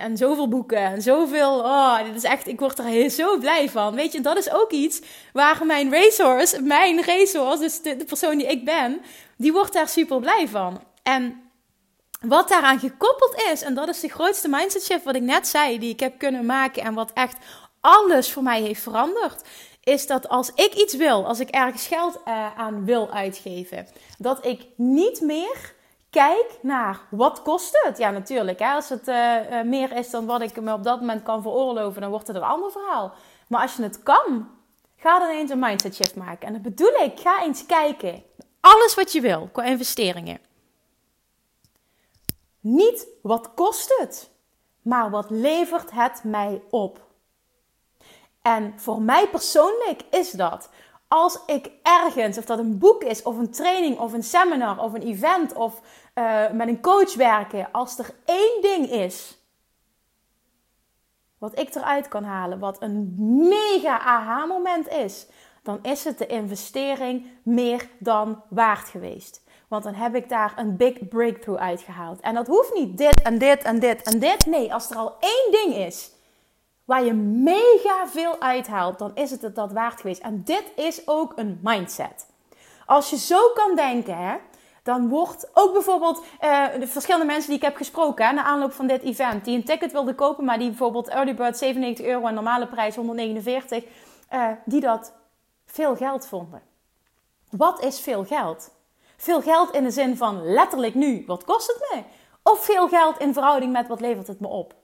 en 0.00 0.16
zoveel 0.16 0.48
boeken 0.48 0.78
en 0.78 1.02
zoveel. 1.02 1.58
Oh, 1.58 2.04
dit 2.04 2.14
is 2.14 2.24
echt, 2.24 2.46
ik 2.46 2.60
word 2.60 2.78
er 2.78 3.10
zo 3.10 3.38
blij 3.38 3.68
van. 3.68 3.94
Weet 3.94 4.12
je, 4.12 4.20
dat 4.20 4.36
is 4.36 4.52
ook 4.52 4.70
iets 4.70 5.00
waar 5.32 5.66
mijn 5.66 5.92
racehorse, 5.92 6.62
mijn 6.62 7.04
racehorse, 7.04 7.58
dus 7.58 7.82
de 7.82 8.04
persoon 8.04 8.38
die 8.38 8.46
ik 8.46 8.64
ben, 8.64 9.00
die 9.36 9.52
wordt 9.52 9.72
daar 9.72 9.88
super 9.88 10.20
blij 10.20 10.48
van. 10.48 10.80
En 11.02 11.41
wat 12.22 12.48
daaraan 12.48 12.78
gekoppeld 12.78 13.42
is, 13.52 13.62
en 13.62 13.74
dat 13.74 13.88
is 13.88 14.00
de 14.00 14.08
grootste 14.08 14.48
mindset 14.48 14.84
shift 14.84 15.04
wat 15.04 15.14
ik 15.14 15.22
net 15.22 15.48
zei, 15.48 15.78
die 15.78 15.92
ik 15.92 16.00
heb 16.00 16.18
kunnen 16.18 16.46
maken 16.46 16.82
en 16.82 16.94
wat 16.94 17.10
echt 17.12 17.36
alles 17.80 18.32
voor 18.32 18.42
mij 18.42 18.60
heeft 18.60 18.82
veranderd, 18.82 19.42
is 19.84 20.06
dat 20.06 20.28
als 20.28 20.50
ik 20.54 20.74
iets 20.74 20.96
wil, 20.96 21.26
als 21.26 21.40
ik 21.40 21.48
ergens 21.48 21.86
geld 21.86 22.20
uh, 22.24 22.58
aan 22.58 22.84
wil 22.84 23.10
uitgeven, 23.10 23.86
dat 24.18 24.46
ik 24.46 24.66
niet 24.76 25.20
meer 25.20 25.74
kijk 26.10 26.58
naar 26.60 27.00
wat 27.10 27.42
kost 27.42 27.82
het. 27.82 27.98
Ja, 27.98 28.10
natuurlijk. 28.10 28.58
Hè? 28.58 28.72
Als 28.72 28.88
het 28.88 29.08
uh, 29.08 29.36
uh, 29.50 29.62
meer 29.62 29.92
is 29.92 30.10
dan 30.10 30.26
wat 30.26 30.40
ik 30.40 30.60
me 30.60 30.72
op 30.72 30.84
dat 30.84 31.00
moment 31.00 31.22
kan 31.22 31.42
veroorloven, 31.42 32.00
dan 32.00 32.10
wordt 32.10 32.26
het 32.26 32.36
een 32.36 32.42
ander 32.42 32.70
verhaal. 32.70 33.14
Maar 33.48 33.60
als 33.60 33.76
je 33.76 33.82
het 33.82 34.02
kan, 34.02 34.48
ga 34.96 35.18
dan 35.18 35.30
eens 35.30 35.50
een 35.50 35.58
mindset 35.58 35.94
shift 35.94 36.16
maken. 36.16 36.46
En 36.46 36.52
dat 36.52 36.62
bedoel 36.62 36.94
ik, 36.94 37.20
ga 37.20 37.42
eens 37.42 37.66
kijken. 37.66 38.22
Alles 38.60 38.94
wat 38.94 39.12
je 39.12 39.20
wil 39.20 39.48
qua 39.52 39.64
investeringen. 39.64 40.38
Niet 42.62 43.06
wat 43.22 43.54
kost 43.54 43.94
het, 43.98 44.30
maar 44.82 45.10
wat 45.10 45.30
levert 45.30 45.90
het 45.90 46.24
mij 46.24 46.62
op? 46.70 47.06
En 48.42 48.72
voor 48.76 49.02
mij 49.02 49.28
persoonlijk 49.28 50.02
is 50.10 50.30
dat 50.30 50.70
als 51.08 51.38
ik 51.46 51.70
ergens, 51.82 52.38
of 52.38 52.44
dat 52.44 52.58
een 52.58 52.78
boek 52.78 53.02
is, 53.02 53.22
of 53.22 53.38
een 53.38 53.50
training, 53.50 53.98
of 53.98 54.12
een 54.12 54.22
seminar, 54.22 54.78
of 54.78 54.92
een 54.92 55.02
event, 55.02 55.52
of 55.52 55.80
uh, 56.14 56.50
met 56.50 56.68
een 56.68 56.80
coach 56.80 57.14
werken, 57.14 57.68
als 57.72 57.98
er 57.98 58.14
één 58.24 58.62
ding 58.62 58.90
is 58.90 59.40
wat 61.38 61.58
ik 61.58 61.74
eruit 61.74 62.08
kan 62.08 62.24
halen, 62.24 62.58
wat 62.58 62.82
een 62.82 63.14
mega 63.48 63.98
aha-moment 63.98 64.88
is, 64.88 65.26
dan 65.62 65.78
is 65.82 66.04
het 66.04 66.18
de 66.18 66.26
investering 66.26 67.26
meer 67.42 67.88
dan 67.98 68.42
waard 68.48 68.88
geweest. 68.88 69.42
Want 69.72 69.84
dan 69.84 69.94
heb 69.94 70.14
ik 70.14 70.28
daar 70.28 70.52
een 70.56 70.76
big 70.76 71.08
breakthrough 71.08 71.62
uitgehaald. 71.62 72.20
En 72.20 72.34
dat 72.34 72.46
hoeft 72.46 72.74
niet 72.74 72.98
dit 72.98 73.22
en 73.22 73.38
dit 73.38 73.62
en 73.62 73.78
dit 73.78 74.02
en 74.02 74.18
dit. 74.18 74.46
Nee, 74.46 74.74
als 74.74 74.90
er 74.90 74.96
al 74.96 75.16
één 75.20 75.50
ding 75.50 75.74
is 75.74 76.12
waar 76.84 77.04
je 77.04 77.12
mega 77.12 78.06
veel 78.06 78.40
uithaalt, 78.40 78.98
dan 78.98 79.10
is 79.14 79.30
het 79.30 79.42
het 79.42 79.54
dat 79.54 79.72
waard 79.72 80.00
geweest. 80.00 80.20
En 80.20 80.42
dit 80.44 80.64
is 80.76 81.08
ook 81.08 81.32
een 81.36 81.60
mindset. 81.62 82.26
Als 82.86 83.10
je 83.10 83.16
zo 83.16 83.48
kan 83.54 83.76
denken, 83.76 84.16
hè, 84.16 84.36
dan 84.82 85.08
wordt 85.08 85.50
ook 85.54 85.72
bijvoorbeeld 85.72 86.24
uh, 86.40 86.66
de 86.78 86.86
verschillende 86.86 87.26
mensen 87.26 87.48
die 87.48 87.58
ik 87.58 87.64
heb 87.64 87.76
gesproken 87.76 88.34
na 88.34 88.44
aanloop 88.44 88.72
van 88.72 88.86
dit 88.86 89.02
event, 89.02 89.44
die 89.44 89.56
een 89.56 89.64
ticket 89.64 89.92
wilden 89.92 90.14
kopen, 90.14 90.44
maar 90.44 90.58
die 90.58 90.68
bijvoorbeeld 90.68 91.08
early 91.08 91.34
bird 91.34 91.58
97 91.58 92.06
euro 92.06 92.26
en 92.26 92.34
normale 92.34 92.66
prijs 92.66 92.94
149, 92.94 93.84
uh, 93.84 93.88
eh, 94.28 94.56
die 94.64 94.80
dat 94.80 95.12
veel 95.66 95.96
geld 95.96 96.26
vonden. 96.26 96.62
Wat 97.50 97.82
is 97.82 98.00
veel 98.00 98.24
geld? 98.24 98.70
Veel 99.16 99.42
geld 99.42 99.70
in 99.70 99.84
de 99.84 99.90
zin 99.90 100.16
van 100.16 100.42
letterlijk 100.44 100.94
nu, 100.94 101.24
wat 101.26 101.44
kost 101.44 101.66
het 101.66 101.88
me? 101.90 102.02
Of 102.42 102.64
veel 102.64 102.88
geld 102.88 103.18
in 103.18 103.32
verhouding 103.32 103.72
met 103.72 103.88
wat 103.88 104.00
levert 104.00 104.26
het 104.26 104.40
me 104.40 104.46
op? 104.46 104.74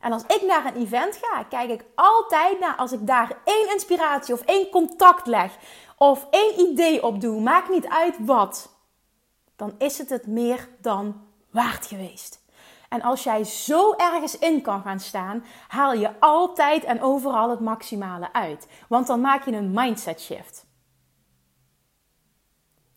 En 0.00 0.12
als 0.12 0.22
ik 0.22 0.42
naar 0.46 0.66
een 0.66 0.82
event 0.82 1.18
ga, 1.22 1.42
kijk 1.42 1.70
ik 1.70 1.84
altijd 1.94 2.60
naar 2.60 2.76
als 2.76 2.92
ik 2.92 3.06
daar 3.06 3.38
één 3.44 3.72
inspiratie 3.72 4.34
of 4.34 4.40
één 4.40 4.70
contact 4.70 5.26
leg 5.26 5.56
of 5.96 6.26
één 6.30 6.60
idee 6.60 7.02
op 7.02 7.20
doe, 7.20 7.40
maakt 7.40 7.68
niet 7.68 7.88
uit 7.88 8.14
wat, 8.18 8.76
dan 9.56 9.74
is 9.78 9.98
het 9.98 10.08
het 10.08 10.26
meer 10.26 10.68
dan 10.80 11.26
waard 11.50 11.86
geweest. 11.86 12.46
En 12.88 13.02
als 13.02 13.22
jij 13.22 13.44
zo 13.44 13.92
ergens 13.92 14.38
in 14.38 14.62
kan 14.62 14.82
gaan 14.82 15.00
staan, 15.00 15.44
haal 15.68 15.92
je 15.92 16.20
altijd 16.20 16.84
en 16.84 17.02
overal 17.02 17.50
het 17.50 17.60
maximale 17.60 18.32
uit. 18.32 18.66
Want 18.88 19.06
dan 19.06 19.20
maak 19.20 19.44
je 19.44 19.52
een 19.52 19.72
mindset 19.72 20.20
shift. 20.20 20.66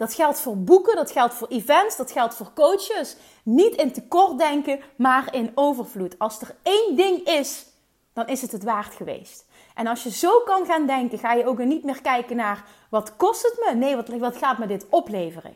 Dat 0.01 0.13
geldt 0.13 0.39
voor 0.39 0.57
boeken, 0.57 0.95
dat 0.95 1.11
geldt 1.11 1.33
voor 1.33 1.47
events, 1.47 1.97
dat 1.97 2.11
geldt 2.11 2.35
voor 2.35 2.51
coaches. 2.55 3.15
Niet 3.43 3.75
in 3.75 3.91
tekort 3.91 4.37
denken, 4.37 4.79
maar 4.95 5.35
in 5.35 5.51
overvloed. 5.55 6.19
Als 6.19 6.41
er 6.41 6.55
één 6.63 6.95
ding 6.95 7.27
is, 7.27 7.65
dan 8.13 8.27
is 8.27 8.41
het 8.41 8.51
het 8.51 8.63
waard 8.63 8.93
geweest. 8.93 9.45
En 9.75 9.87
als 9.87 10.03
je 10.03 10.11
zo 10.11 10.39
kan 10.39 10.65
gaan 10.65 10.85
denken, 10.85 11.19
ga 11.19 11.33
je 11.33 11.45
ook 11.45 11.57
niet 11.57 11.83
meer 11.83 12.01
kijken 12.01 12.35
naar 12.35 12.65
wat 12.89 13.15
kost 13.15 13.41
het 13.43 13.65
me? 13.65 13.75
Nee, 13.75 13.95
wat, 13.95 14.07
wat 14.07 14.37
gaat 14.37 14.57
me 14.57 14.67
dit 14.67 14.85
opleveren? 14.89 15.55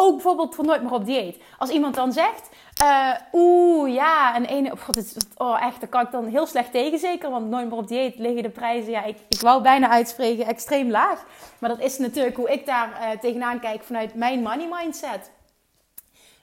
Ook 0.00 0.12
bijvoorbeeld 0.12 0.54
voor 0.54 0.64
nooit 0.64 0.82
meer 0.82 0.92
op 0.92 1.04
dieet. 1.04 1.42
Als 1.58 1.70
iemand 1.70 1.94
dan 1.94 2.12
zegt, 2.12 2.48
uh, 2.82 3.14
oeh 3.32 3.94
ja, 3.94 4.34
en 4.34 4.44
ene, 4.44 4.72
oh, 4.72 4.80
God, 4.80 5.16
oh 5.36 5.62
echt, 5.62 5.80
daar 5.80 5.88
kan 5.88 6.02
ik 6.02 6.10
dan 6.10 6.26
heel 6.26 6.46
slecht 6.46 6.72
tegen 6.72 6.98
zeker. 6.98 7.30
Want 7.30 7.48
nooit 7.48 7.68
meer 7.68 7.78
op 7.78 7.88
dieet 7.88 8.18
liggen 8.18 8.42
de 8.42 8.50
prijzen, 8.50 8.90
ja, 8.90 9.04
ik, 9.04 9.16
ik 9.28 9.40
wou 9.40 9.62
bijna 9.62 9.88
uitspreken, 9.88 10.46
extreem 10.46 10.90
laag. 10.90 11.24
Maar 11.58 11.70
dat 11.70 11.80
is 11.80 11.98
natuurlijk 11.98 12.36
hoe 12.36 12.52
ik 12.52 12.66
daar 12.66 12.88
uh, 12.88 13.20
tegenaan 13.20 13.60
kijk 13.60 13.82
vanuit 13.82 14.14
mijn 14.14 14.42
money 14.42 14.68
mindset. 14.70 15.30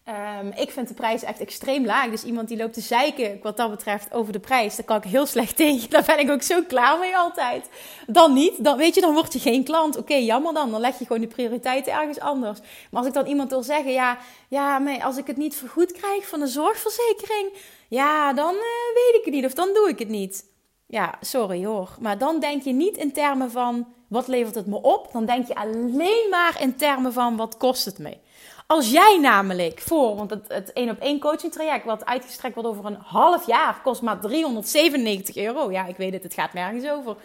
Um, 0.10 0.52
ik 0.56 0.72
vind 0.72 0.88
de 0.88 0.94
prijs 0.94 1.24
echt 1.24 1.40
extreem 1.40 1.86
laag. 1.86 2.10
Dus 2.10 2.24
iemand 2.24 2.48
die 2.48 2.58
loopt 2.58 2.74
te 2.74 2.82
zeiken 2.82 3.40
wat 3.42 3.58
dat 3.58 3.70
betreft 3.70 4.14
over 4.14 4.34
de 4.34 4.40
prijs, 4.40 4.76
daar 4.76 4.86
kan 4.86 4.98
ik 4.98 5.04
heel 5.04 5.26
slecht 5.26 5.56
tegen. 5.66 5.90
Daar 5.90 6.04
ben 6.06 6.20
ik 6.20 6.30
ook 6.30 6.42
zo 6.42 6.64
klaar 6.68 7.00
mee 7.00 7.18
altijd. 7.18 7.70
Dan 8.08 8.34
niet. 8.34 8.64
Dan 8.64 8.78
weet 8.78 8.96
je, 8.96 9.02
dan 9.02 9.14
word 9.14 9.34
je 9.34 9.40
geen 9.40 9.64
klant. 9.64 9.98
Oké, 9.98 10.14
jammer 10.14 10.54
dan. 10.54 10.72
Dan 10.72 10.80
leg 10.80 11.00
je 11.00 11.06
gewoon 11.06 11.22
de 11.22 11.28
prioriteiten 11.28 11.94
ergens 11.94 12.20
anders. 12.20 12.60
Maar 12.60 13.00
als 13.00 13.08
ik 13.08 13.14
dan 13.14 13.26
iemand 13.26 13.50
wil 13.50 13.64
zeggen, 13.64 13.92
ja, 13.92 14.18
ja, 14.48 14.80
maar 14.80 15.04
als 15.04 15.18
ik 15.18 15.28
het 15.28 15.38
niet 15.38 15.56
vergoed 15.56 15.92
krijg 15.92 16.28
van 16.28 16.40
de 16.40 16.48
zorgverzekering, 16.48 17.54
ja, 17.90 18.34
dan 18.34 18.54
uh, 18.54 18.94
weet 18.94 19.20
ik 19.20 19.26
het 19.26 19.34
niet. 19.34 19.46
Of 19.46 19.54
dan 19.54 19.74
doe 19.74 19.90
ik 19.90 20.00
het 20.00 20.10
niet. 20.10 20.46
Ja, 20.88 21.14
sorry 21.22 21.66
hoor. 21.66 21.96
Maar 22.00 22.18
dan 22.18 22.40
denk 22.40 22.64
je 22.64 22.72
niet 22.72 22.98
in 22.98 23.12
termen 23.12 23.52
van 23.52 23.88
wat 24.10 24.28
levert 24.28 24.56
het 24.56 24.68
me 24.68 24.82
op. 24.82 25.10
Dan 25.12 25.26
denk 25.26 25.48
je 25.48 25.56
alleen 25.56 26.30
maar 26.30 26.62
in 26.62 26.76
termen 26.76 27.14
van 27.14 27.36
wat 27.36 27.58
kost 27.58 27.86
het 27.86 28.00
me. 28.00 28.18
Als 28.68 28.92
jij 28.92 29.18
namelijk 29.22 29.80
voor, 29.80 30.16
want 30.16 30.30
het, 30.30 30.46
het 30.48 30.74
één 30.74 30.90
op 30.90 31.00
één 31.00 31.20
coaching 31.20 31.52
traject, 31.52 31.86
wat 31.86 32.06
uitgestrekt 32.06 32.56
wordt 32.56 32.70
over 32.70 32.86
een 32.86 33.02
half 33.06 33.46
jaar, 33.46 33.82
kost 33.84 34.02
maar 34.02 34.20
397 34.20 35.36
euro. 35.36 35.72
Ja, 35.72 35.86
ik 35.86 35.98
weet 35.98 36.14
het, 36.14 36.24
het 36.24 36.34
gaat 36.34 36.54
nergens 36.54 36.90
over. 36.90 37.16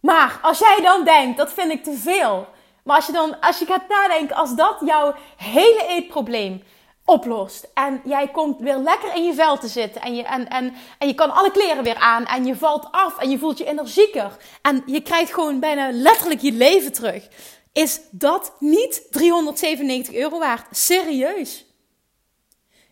Maar 0.00 0.38
als 0.42 0.58
jij 0.58 0.78
dan 0.82 1.04
denkt, 1.04 1.36
dat 1.36 1.52
vind 1.52 1.72
ik 1.72 1.84
te 1.84 1.92
veel. 1.92 2.48
Maar 2.84 2.96
als 2.96 3.06
je 3.06 3.12
dan, 3.12 3.40
als 3.40 3.58
je 3.58 3.66
gaat 3.66 3.88
nadenken, 3.88 4.36
als 4.36 4.54
dat 4.54 4.76
jouw 4.84 5.14
hele 5.36 5.86
eetprobleem 5.88 6.62
oplost. 7.04 7.68
En 7.74 8.00
jij 8.04 8.28
komt 8.28 8.60
weer 8.60 8.76
lekker 8.76 9.14
in 9.14 9.24
je 9.24 9.34
vel 9.34 9.58
te 9.58 9.68
zitten. 9.68 10.02
En 10.02 10.14
je, 10.14 10.22
en, 10.22 10.48
en, 10.48 10.74
en 10.98 11.08
je 11.08 11.14
kan 11.14 11.30
alle 11.30 11.50
kleren 11.50 11.82
weer 11.82 11.98
aan. 11.98 12.26
En 12.26 12.44
je 12.44 12.56
valt 12.56 12.88
af. 12.90 13.18
En 13.18 13.30
je 13.30 13.38
voelt 13.38 13.58
je 13.58 13.66
energieker. 13.66 14.36
En 14.62 14.82
je 14.86 15.00
krijgt 15.00 15.34
gewoon 15.34 15.60
bijna 15.60 15.90
letterlijk 15.92 16.40
je 16.40 16.52
leven 16.52 16.92
terug. 16.92 17.28
Is 17.72 18.00
dat 18.10 18.52
niet 18.58 19.06
397 19.10 20.14
euro 20.14 20.38
waard? 20.38 20.76
Serieus? 20.76 21.66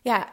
Ja, 0.03 0.29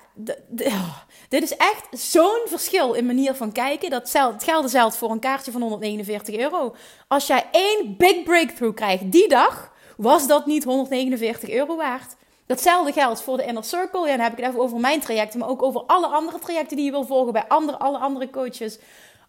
oh, 0.57 0.97
dit 1.29 1.43
is 1.43 1.55
echt 1.55 1.85
zo'n 1.91 2.41
verschil 2.45 2.93
in 2.93 3.05
manier 3.05 3.33
van 3.35 3.51
kijken. 3.51 3.89
Dat 3.89 4.13
het 4.13 4.43
geldt 4.71 4.97
voor 4.97 5.11
een 5.11 5.19
kaartje 5.19 5.51
van 5.51 5.61
149 5.61 6.35
euro. 6.35 6.75
Als 7.07 7.27
jij 7.27 7.47
één 7.51 7.97
big 7.97 8.23
breakthrough 8.23 8.75
krijgt 8.75 9.11
die 9.11 9.27
dag, 9.27 9.73
was 9.97 10.27
dat 10.27 10.45
niet 10.45 10.63
149 10.63 11.49
euro 11.49 11.75
waard. 11.75 12.15
Datzelfde 12.45 12.91
geldt 12.91 13.21
voor 13.21 13.37
de 13.37 13.45
Inner 13.45 13.63
Circle. 13.63 14.07
Ja, 14.07 14.15
dan 14.15 14.19
heb 14.19 14.31
ik 14.31 14.37
het 14.37 14.47
even 14.47 14.61
over 14.61 14.79
mijn 14.79 14.99
trajecten, 14.99 15.39
maar 15.39 15.49
ook 15.49 15.63
over 15.63 15.81
alle 15.81 16.07
andere 16.07 16.39
trajecten 16.39 16.75
die 16.77 16.85
je 16.85 16.91
wil 16.91 17.05
volgen 17.05 17.33
bij 17.33 17.47
andere, 17.47 17.77
alle 17.77 17.97
andere 17.97 18.29
coaches. 18.29 18.79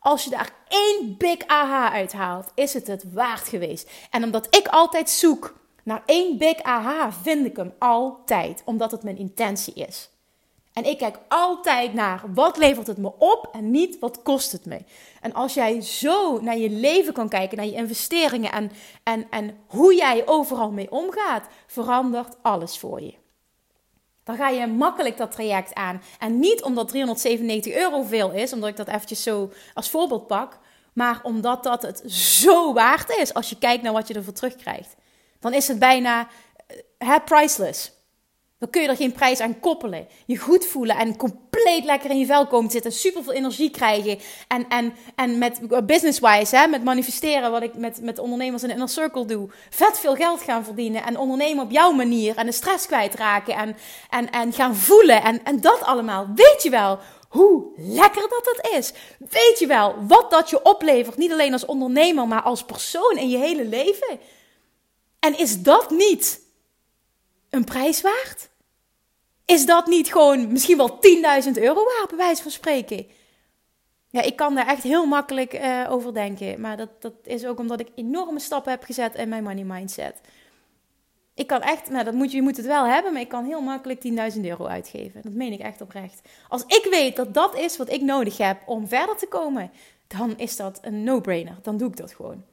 Als 0.07 0.25
je 0.25 0.31
daar 0.31 0.51
één 0.69 1.15
big 1.19 1.47
aha 1.47 1.93
uithaalt, 1.93 2.53
is 2.55 2.75
het 2.75 2.87
het 2.87 3.13
waard 3.13 3.49
geweest. 3.49 3.91
En 4.11 4.25
omdat 4.25 4.57
ik 4.57 4.69
altijd 4.69 5.11
zoek 5.11 5.55
naar 5.83 6.03
één 6.05 6.39
big 6.39 6.63
aha, 6.63 7.13
vind 7.13 7.47
ik 7.47 7.57
hem 7.57 7.75
altijd. 7.79 8.63
Omdat 8.65 8.91
het 8.91 9.03
mijn 9.03 9.19
intentie 9.19 9.75
is. 9.75 10.11
En 10.73 10.85
ik 10.85 10.99
kijk 10.99 11.19
altijd 11.29 11.95
naar 11.95 12.23
wat 12.35 12.57
levert 12.57 12.87
het 12.87 12.99
me 12.99 13.13
op 13.19 13.49
en 13.53 13.71
niet 13.71 13.99
wat 13.99 14.23
kost 14.23 14.53
het 14.53 14.65
me. 14.65 14.79
En 15.21 15.33
als 15.35 15.55
jij 15.55 15.81
zo 15.81 16.41
naar 16.41 16.59
je 16.59 16.71
leven 16.71 17.13
kan 17.13 17.29
kijken, 17.29 17.57
naar 17.57 17.67
je 17.67 17.73
investeringen 17.73 18.53
en, 18.53 18.73
en, 19.03 19.27
en 19.31 19.59
hoe 19.67 19.95
jij 19.95 20.27
overal 20.27 20.71
mee 20.71 20.91
omgaat, 20.91 21.47
verandert 21.67 22.37
alles 22.43 22.79
voor 22.79 23.01
je. 23.01 23.15
Dan 24.27 24.37
ga 24.37 24.49
je 24.49 24.67
makkelijk 24.67 25.17
dat 25.17 25.33
traject 25.33 25.75
aan. 25.75 26.03
En 26.19 26.39
niet 26.39 26.63
omdat 26.63 26.89
397 26.89 27.75
euro 27.75 28.03
veel 28.03 28.33
is, 28.33 28.53
omdat 28.53 28.69
ik 28.69 28.77
dat 28.77 28.89
eventjes 28.89 29.23
zo 29.23 29.53
als 29.75 29.91
voorbeeld 29.91 30.27
pak. 30.27 30.59
Maar 30.93 31.21
omdat 31.23 31.63
dat 31.63 31.83
het 31.83 32.03
zo 32.13 32.73
waard 32.73 33.17
is 33.17 33.35
als 33.35 33.49
je 33.49 33.59
kijkt 33.59 33.83
naar 33.83 33.93
wat 33.93 34.09
je 34.09 34.15
ervoor 34.15 34.33
terugkrijgt. 34.33 34.95
Dan 35.41 35.55
is 35.55 35.69
het 35.69 35.79
bijna 35.79 36.29
uh, 36.99 37.15
priceless. 37.25 37.93
Dan 38.59 38.71
kun 38.71 38.83
je 38.83 38.89
er 38.89 38.97
geen 38.97 39.13
prijs 39.13 39.41
aan 39.41 39.61
koppelen. 39.61 40.07
Je 40.27 40.37
goed 40.37 40.67
voelen 40.67 40.97
en 40.97 41.17
compleet 41.17 41.85
lekker 41.85 42.11
in 42.11 42.19
je 42.19 42.27
vel 42.27 42.47
komen 42.47 42.71
zitten. 42.71 42.93
Super 42.93 43.23
veel 43.23 43.33
energie 43.33 43.71
krijgen. 43.71 44.19
En, 44.49 44.69
en, 44.69 44.95
en 45.15 45.39
met 45.39 45.87
business-wise, 45.87 46.57
hè, 46.57 46.67
met 46.67 46.85
manifesteren, 46.85 47.51
wat 47.51 47.63
ik 47.63 47.75
met, 47.75 48.01
met 48.03 48.19
ondernemers 48.19 48.63
in 48.63 48.69
de 48.69 48.75
inner 48.75 48.89
circle 48.89 49.25
doe. 49.25 49.51
Vet 49.71 49.99
veel 49.99 50.15
geld 50.15 50.43
gaan 50.43 50.65
verdienen. 50.65 51.05
En 51.05 51.19
ondernemen 51.19 51.65
op 51.65 51.71
jouw 51.71 51.93
manier. 51.93 52.37
En 52.37 52.47
de 52.47 52.53
stress 52.53 52.87
kwijtraken. 52.87 53.55
En, 53.55 53.77
en, 54.11 54.31
en 54.31 54.53
gaan 54.53 54.77
voelen. 54.77 55.23
En, 55.23 55.45
en 55.45 55.61
dat 55.61 55.83
allemaal. 55.83 56.27
Weet 56.35 56.63
je 56.63 56.71
wel 56.71 56.99
hoe 57.29 57.67
lekker 57.77 58.29
dat 58.29 58.57
het 58.57 58.75
is? 58.79 58.93
Weet 59.19 59.57
je 59.59 59.67
wel 59.67 59.95
wat 60.07 60.31
dat 60.31 60.51
je 60.51 60.63
oplevert? 60.63 61.17
Niet 61.17 61.33
alleen 61.33 61.53
als 61.53 61.67
ondernemer, 61.67 62.29
maar 62.29 62.43
als 62.43 62.65
persoon 62.65 63.17
in 63.17 63.29
je 63.29 63.39
hele 63.39 63.65
leven. 63.65 64.19
En 65.19 65.39
is 65.39 65.63
dat 65.63 65.91
niet 65.91 66.45
een 67.57 67.65
prijs 67.65 68.01
waard? 68.01 68.51
Is 69.45 69.67
dat 69.67 69.87
niet 69.87 70.13
gewoon 70.13 70.53
misschien 70.53 70.77
wel 70.77 70.99
10.000 71.45 71.51
euro 71.53 71.85
waard, 71.85 72.09
bij 72.09 72.17
wijze 72.17 72.43
van 72.43 72.51
spreken? 72.51 73.07
Ja, 74.11 74.23
ik 74.23 74.37
kan 74.37 74.55
daar 74.55 74.67
echt 74.67 74.83
heel 74.83 75.07
makkelijk 75.07 75.55
uh, 75.55 75.87
over 75.89 76.15
denken. 76.15 76.61
Maar 76.61 76.77
dat, 76.77 77.03
dat 77.03 77.15
is 77.23 77.47
ook 77.47 77.59
omdat 77.59 77.81
ik 77.81 77.89
enorme 77.95 78.39
stappen 78.39 78.71
heb 78.71 78.83
gezet 78.83 79.15
in 79.15 79.29
mijn 79.29 79.43
money 79.43 79.65
mindset. 79.65 80.21
Ik 81.35 81.47
kan 81.47 81.63
echt, 81.63 81.91
nou 81.91 82.05
dat 82.05 82.15
moet 82.15 82.31
je, 82.31 82.37
je 82.37 82.43
moet 82.43 82.57
het 82.57 82.67
wel 82.67 82.87
hebben, 82.87 83.13
maar 83.13 83.23
ik 83.23 83.29
kan 83.29 83.45
heel 83.45 83.61
makkelijk 83.61 84.33
10.000 84.35 84.41
euro 84.41 84.67
uitgeven. 84.67 85.23
Dat 85.23 85.33
meen 85.33 85.53
ik 85.53 85.61
echt 85.61 85.81
oprecht. 85.81 86.29
Als 86.49 86.65
ik 86.67 86.87
weet 86.91 87.17
dat 87.17 87.35
dat 87.35 87.57
is 87.57 87.77
wat 87.77 87.91
ik 87.91 88.01
nodig 88.01 88.37
heb 88.37 88.63
om 88.67 88.89
verder 88.89 89.17
te 89.17 89.27
komen, 89.27 89.71
dan 90.07 90.39
is 90.39 90.57
dat 90.57 90.79
een 90.83 91.05
no-brainer. 91.05 91.59
Dan 91.63 91.77
doe 91.77 91.89
ik 91.89 91.97
dat 91.97 92.15
gewoon. 92.15 92.45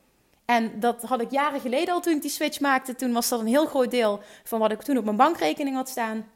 En 0.46 0.80
dat 0.80 1.02
had 1.02 1.22
ik 1.22 1.32
jaren 1.32 1.60
geleden 1.60 1.94
al 1.94 2.02
toen 2.02 2.16
ik 2.16 2.22
die 2.22 2.32
switch 2.32 2.60
maakte. 2.60 2.96
Toen 2.96 3.14
was 3.14 3.30
dat 3.30 3.40
een 3.40 3.48
heel 3.48 3.66
groot 3.66 3.92
deel 3.92 4.20
van 4.44 4.60
wat 4.60 4.72
ik 4.72 4.82
toen 4.82 4.98
op 4.98 5.04
mijn 5.04 5.18
bankrekening 5.18 5.76
had 5.76 5.90
staan. 5.90 6.32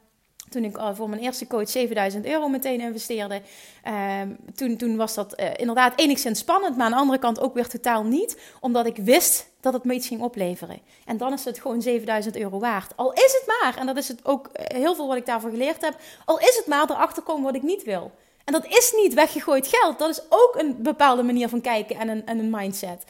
Toen 0.48 0.64
ik 0.64 0.76
uh, 0.76 0.88
voor 0.94 1.08
mijn 1.08 1.22
eerste 1.22 1.46
coach 1.46 1.68
7000 1.68 2.26
euro 2.26 2.48
meteen 2.48 2.80
investeerde. 2.80 3.42
Uh, 3.86 4.20
toen, 4.54 4.76
toen 4.76 4.96
was 4.96 5.14
dat 5.14 5.40
uh, 5.40 5.46
inderdaad 5.56 5.92
enigszins 5.96 6.38
spannend, 6.38 6.76
maar 6.76 6.84
aan 6.86 6.92
de 6.92 6.98
andere 6.98 7.18
kant 7.18 7.40
ook 7.40 7.54
weer 7.54 7.68
totaal 7.68 8.04
niet. 8.04 8.40
Omdat 8.60 8.86
ik 8.86 8.96
wist 8.96 9.48
dat 9.60 9.72
het 9.72 9.84
me 9.84 9.94
iets 9.94 10.08
ging 10.08 10.20
opleveren. 10.20 10.80
En 11.04 11.16
dan 11.16 11.32
is 11.32 11.44
het 11.44 11.60
gewoon 11.60 11.82
7000 11.82 12.36
euro 12.36 12.58
waard. 12.58 12.92
Al 12.96 13.12
is 13.12 13.40
het 13.40 13.44
maar, 13.46 13.76
en 13.78 13.86
dat 13.86 13.96
is 13.96 14.08
het 14.08 14.24
ook 14.24 14.46
eh, 14.46 14.76
heel 14.76 14.94
veel 14.94 15.06
wat 15.06 15.16
ik 15.16 15.26
daarvoor 15.26 15.50
geleerd 15.50 15.80
heb. 15.80 15.96
Al 16.24 16.38
is 16.38 16.56
het 16.56 16.66
maar 16.66 16.90
erachter 16.90 17.22
komen 17.22 17.44
wat 17.44 17.54
ik 17.54 17.62
niet 17.62 17.82
wil. 17.82 18.12
En 18.44 18.52
dat 18.52 18.66
is 18.66 18.92
niet 18.96 19.14
weggegooid 19.14 19.66
geld. 19.66 19.98
Dat 19.98 20.10
is 20.10 20.22
ook 20.28 20.54
een 20.58 20.82
bepaalde 20.82 21.22
manier 21.22 21.48
van 21.48 21.60
kijken 21.60 21.96
en 21.96 22.08
een, 22.08 22.26
en 22.26 22.38
een 22.38 22.50
mindset. 22.50 23.04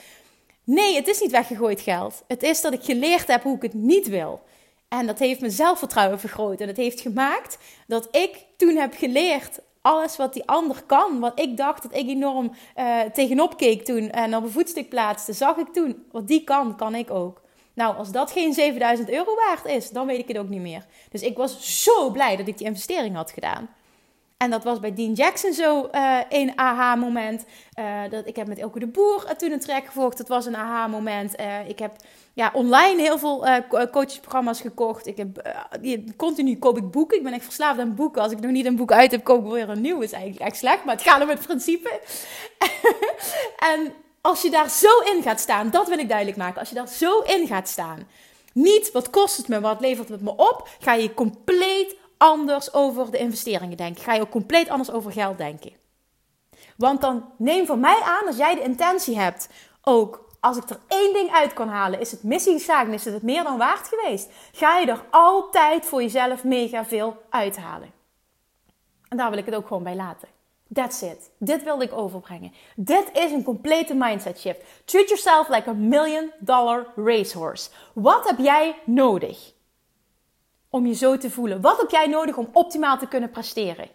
Nee, 0.70 0.96
het 0.96 1.08
is 1.08 1.20
niet 1.20 1.30
weggegooid 1.30 1.80
geld. 1.80 2.22
Het 2.26 2.42
is 2.42 2.60
dat 2.60 2.72
ik 2.72 2.82
geleerd 2.82 3.26
heb 3.26 3.42
hoe 3.42 3.56
ik 3.56 3.62
het 3.62 3.74
niet 3.74 4.08
wil. 4.08 4.40
En 4.88 5.06
dat 5.06 5.18
heeft 5.18 5.40
mijn 5.40 5.52
zelfvertrouwen 5.52 6.20
vergroot. 6.20 6.60
En 6.60 6.68
het 6.68 6.76
heeft 6.76 7.00
gemaakt 7.00 7.58
dat 7.86 8.08
ik 8.16 8.44
toen 8.56 8.76
heb 8.76 8.94
geleerd 8.96 9.60
alles 9.80 10.16
wat 10.16 10.32
die 10.32 10.48
ander 10.48 10.82
kan, 10.86 11.20
wat 11.20 11.40
ik 11.40 11.56
dacht 11.56 11.82
dat 11.82 11.94
ik 11.94 12.08
enorm 12.08 12.52
uh, 12.76 13.00
tegenop 13.00 13.56
keek 13.56 13.84
toen 13.84 14.10
en 14.10 14.36
op 14.36 14.42
een 14.42 14.50
voetstuk 14.50 14.88
plaatste, 14.88 15.32
zag 15.32 15.56
ik 15.56 15.72
toen. 15.72 16.06
Wat 16.12 16.28
die 16.28 16.44
kan, 16.44 16.76
kan 16.76 16.94
ik 16.94 17.10
ook. 17.10 17.40
Nou, 17.74 17.96
als 17.96 18.10
dat 18.10 18.30
geen 18.30 18.52
7000 18.52 19.10
euro 19.10 19.34
waard 19.34 19.64
is, 19.64 19.90
dan 19.90 20.06
weet 20.06 20.18
ik 20.18 20.28
het 20.28 20.38
ook 20.38 20.48
niet 20.48 20.60
meer. 20.60 20.86
Dus 21.10 21.22
ik 21.22 21.36
was 21.36 21.82
zo 21.84 22.10
blij 22.10 22.36
dat 22.36 22.48
ik 22.48 22.58
die 22.58 22.66
investering 22.66 23.14
had 23.14 23.30
gedaan. 23.30 23.68
En 24.38 24.50
dat 24.50 24.64
was 24.64 24.80
bij 24.80 24.94
Dean 24.94 25.12
Jackson 25.12 25.52
zo 25.52 25.88
uh, 25.92 26.18
een 26.28 26.52
aha-moment. 26.54 27.44
Uh, 27.78 28.00
dat 28.10 28.26
ik 28.26 28.36
heb 28.36 28.46
met 28.46 28.58
Elke 28.58 28.78
de 28.78 28.86
Boer 28.86 29.24
uh, 29.24 29.30
toen 29.30 29.52
een 29.52 29.60
track 29.60 29.86
gevolgd. 29.86 30.16
Dat 30.18 30.28
was 30.28 30.46
een 30.46 30.56
aha-moment. 30.56 31.34
ik 31.66 31.78
heb 31.78 31.96
ja, 32.32 32.50
online 32.52 33.02
heel 33.02 33.18
veel 33.18 33.46
coachesprogramma's 33.90 34.60
gekocht. 34.60 35.06
Ik 35.06 35.16
heb, 35.16 35.56
continu 36.16 36.56
koop 36.56 36.76
ik 36.76 36.90
boeken. 36.90 37.16
Ik 37.16 37.22
ben 37.22 37.32
echt 37.32 37.44
verslaafd 37.44 37.80
aan 37.80 37.94
boeken. 37.94 38.22
Als 38.22 38.32
ik 38.32 38.40
nog 38.40 38.50
niet 38.50 38.66
een 38.66 38.76
boek 38.76 38.92
uit 38.92 39.10
heb, 39.10 39.24
koop 39.24 39.44
ik 39.44 39.52
weer 39.52 39.68
een 39.68 39.80
nieuw. 39.80 40.00
is 40.00 40.12
eigenlijk 40.12 40.44
echt 40.44 40.56
slecht, 40.56 40.84
maar 40.84 40.94
het 40.94 41.04
gaat 41.04 41.22
om 41.22 41.28
het 41.28 41.46
principe. 41.46 42.00
en 43.72 43.92
als 44.20 44.42
je 44.42 44.50
daar 44.50 44.70
zo 44.70 44.98
in 45.14 45.22
gaat 45.22 45.40
staan, 45.40 45.70
dat 45.70 45.88
wil 45.88 45.98
ik 45.98 46.08
duidelijk 46.08 46.36
maken. 46.36 46.58
Als 46.58 46.68
je 46.68 46.74
daar 46.74 46.88
zo 46.88 47.20
in 47.20 47.46
gaat 47.46 47.68
staan. 47.68 48.06
Niet 48.52 48.92
wat 48.92 49.10
kost 49.10 49.36
het 49.36 49.48
me, 49.48 49.60
wat 49.60 49.80
levert 49.80 50.08
het 50.08 50.22
me 50.22 50.30
op. 50.36 50.68
Ga 50.78 50.94
je 50.94 51.14
compleet 51.14 51.96
anders 52.18 52.72
over 52.72 53.10
de 53.10 53.18
investeringen 53.18 53.76
denken. 53.76 54.02
Ga 54.02 54.14
je 54.14 54.20
ook 54.20 54.30
compleet 54.30 54.68
anders 54.68 54.90
over 54.90 55.12
geld 55.12 55.38
denken. 55.38 55.72
Want 56.76 57.00
dan 57.00 57.32
neem 57.38 57.66
voor 57.66 57.78
mij 57.78 58.00
aan, 58.04 58.26
als 58.26 58.36
jij 58.36 58.54
de 58.54 58.62
intentie 58.62 59.18
hebt, 59.18 59.48
ook 59.82 60.28
als 60.40 60.56
ik 60.56 60.70
er 60.70 60.80
één 60.88 61.12
ding 61.12 61.30
uit 61.30 61.52
kan 61.52 61.68
halen, 61.68 62.00
is 62.00 62.10
het 62.10 62.22
missie 62.22 62.54
is 62.54 63.04
het 63.04 63.04
het 63.04 63.22
meer 63.22 63.42
dan 63.42 63.58
waard 63.58 63.88
geweest. 63.88 64.30
Ga 64.52 64.78
je 64.78 64.86
er 64.86 65.04
altijd 65.10 65.86
voor 65.86 66.02
jezelf 66.02 66.44
mega 66.44 66.84
veel 66.84 67.16
uithalen. 67.30 67.92
En 69.08 69.16
daar 69.16 69.30
wil 69.30 69.38
ik 69.38 69.44
het 69.46 69.54
ook 69.54 69.66
gewoon 69.66 69.82
bij 69.82 69.96
laten. 69.96 70.28
That's 70.72 71.02
it. 71.02 71.30
Dit 71.38 71.62
wilde 71.62 71.84
ik 71.84 71.92
overbrengen. 71.92 72.52
Dit 72.76 73.10
is 73.12 73.32
een 73.32 73.42
complete 73.42 73.94
mindset 73.94 74.40
shift. 74.40 74.60
Treat 74.84 75.08
yourself 75.08 75.48
like 75.48 75.68
a 75.68 75.72
million 75.72 76.30
dollar 76.38 76.86
racehorse. 76.96 77.70
Wat 77.94 78.28
heb 78.28 78.38
jij 78.38 78.76
nodig? 78.84 79.52
Om 80.70 80.86
je 80.86 80.94
zo 80.94 81.16
te 81.16 81.30
voelen? 81.30 81.60
Wat 81.60 81.80
heb 81.80 81.90
jij 81.90 82.06
nodig 82.06 82.36
om 82.36 82.48
optimaal 82.52 82.98
te 82.98 83.08
kunnen 83.08 83.30
presteren? 83.30 83.88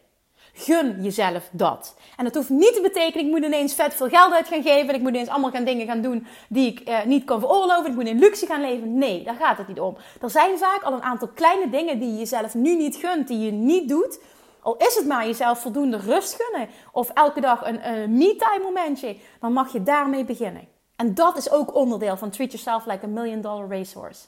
Gun 0.56 1.04
jezelf 1.04 1.50
dat. 1.52 1.96
En 2.18 2.24
dat 2.24 2.36
hoeft 2.36 2.50
niet 2.50 2.74
te 2.74 2.82
betekenen, 2.82 3.26
ik 3.26 3.32
moet 3.32 3.44
ineens 3.44 3.74
vet 3.74 3.94
veel 3.94 4.10
geld 4.10 4.34
uit 4.34 4.48
gaan 4.48 4.62
geven. 4.62 4.90
En 4.90 4.96
ik 4.96 5.02
moet 5.02 5.12
ineens 5.12 5.30
allemaal 5.30 5.52
gaan 5.52 5.64
dingen 5.64 5.88
gaan 5.88 6.02
doen 6.02 6.28
die 6.50 6.72
ik 6.72 6.80
eh, 6.80 7.04
niet 7.06 7.24
kan 7.24 7.40
veroorloven. 7.40 7.90
Ik 7.90 7.96
moet 7.96 8.08
in 8.08 8.20
luxe 8.20 8.46
gaan 8.46 8.62
leven. 8.62 8.98
Nee, 8.98 9.24
daar 9.24 9.36
gaat 9.36 9.58
het 9.58 9.68
niet 9.68 9.80
om. 9.80 9.98
Er 10.22 10.30
zijn 10.30 10.58
vaak 10.58 10.82
al 10.84 10.94
een 10.94 11.02
aantal 11.02 11.28
kleine 11.28 11.70
dingen 11.70 12.00
die 12.00 12.12
je 12.12 12.18
jezelf 12.18 12.54
nu 12.54 12.76
niet 12.76 12.96
gunt, 12.96 13.28
die 13.28 13.40
je 13.40 13.52
niet 13.52 13.90
doet. 13.90 14.20
Al 14.62 14.78
is 14.78 14.96
het 14.96 15.06
maar 15.06 15.26
jezelf 15.26 15.60
voldoende 15.60 15.98
rust 15.98 16.38
gunnen. 16.42 16.70
Of 16.92 17.10
elke 17.10 17.42
dag 17.42 17.66
een, 17.66 17.88
een 17.90 18.18
me-time 18.18 18.64
momentje. 18.64 19.18
Dan 19.40 19.54
mag 19.54 19.74
je 19.74 19.84
daarmee 19.84 20.26
beginnen. 20.26 20.68
En 20.96 21.14
dat 21.14 21.38
is 21.38 21.52
ook 21.52 21.76
onderdeel 21.76 22.18
van 22.18 22.30
Treat 22.30 22.52
Yourself 22.52 22.86
Like 22.86 23.06
a 23.06 23.10
Million 23.10 23.42
Dollar 23.42 23.70
Racehorse. 23.70 24.26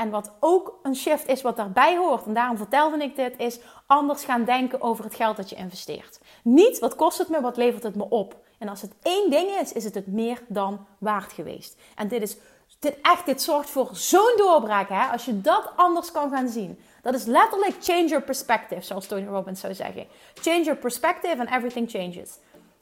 En 0.00 0.10
wat 0.10 0.30
ook 0.40 0.78
een 0.82 0.94
shift 0.94 1.28
is 1.28 1.42
wat 1.42 1.56
daarbij 1.56 1.96
hoort, 1.96 2.26
en 2.26 2.34
daarom 2.34 2.56
vertelde 2.56 3.02
ik 3.02 3.16
dit, 3.16 3.34
is 3.36 3.58
anders 3.86 4.24
gaan 4.24 4.44
denken 4.44 4.80
over 4.80 5.04
het 5.04 5.14
geld 5.14 5.36
dat 5.36 5.50
je 5.50 5.56
investeert. 5.56 6.20
Niet 6.42 6.78
wat 6.78 6.96
kost 6.96 7.18
het 7.18 7.28
me, 7.28 7.40
wat 7.40 7.56
levert 7.56 7.82
het 7.82 7.94
me 7.94 8.08
op. 8.08 8.36
En 8.58 8.68
als 8.68 8.82
het 8.82 8.92
één 9.02 9.30
ding 9.30 9.50
is, 9.50 9.72
is 9.72 9.84
het 9.84 9.94
het 9.94 10.06
meer 10.06 10.42
dan 10.48 10.86
waard 10.98 11.32
geweest. 11.32 11.76
En 11.94 12.08
dit 12.08 12.22
is 12.22 12.36
dit 12.78 12.96
echt, 13.02 13.26
dit 13.26 13.42
zorgt 13.42 13.70
voor 13.70 13.88
zo'n 13.92 14.34
doorbraak, 14.36 14.88
hè? 14.88 15.04
Als 15.04 15.24
je 15.24 15.40
dat 15.40 15.70
anders 15.76 16.12
kan 16.12 16.30
gaan 16.30 16.48
zien. 16.48 16.78
Dat 17.02 17.14
is 17.14 17.24
letterlijk 17.24 17.74
change 17.80 18.06
your 18.06 18.24
perspective, 18.24 18.82
zoals 18.82 19.06
Tony 19.06 19.26
Robbins 19.26 19.60
zou 19.60 19.74
zeggen. 19.74 20.06
Change 20.34 20.62
your 20.62 20.78
perspective 20.78 21.36
and 21.38 21.50
everything 21.50 21.90
changes. 21.90 22.30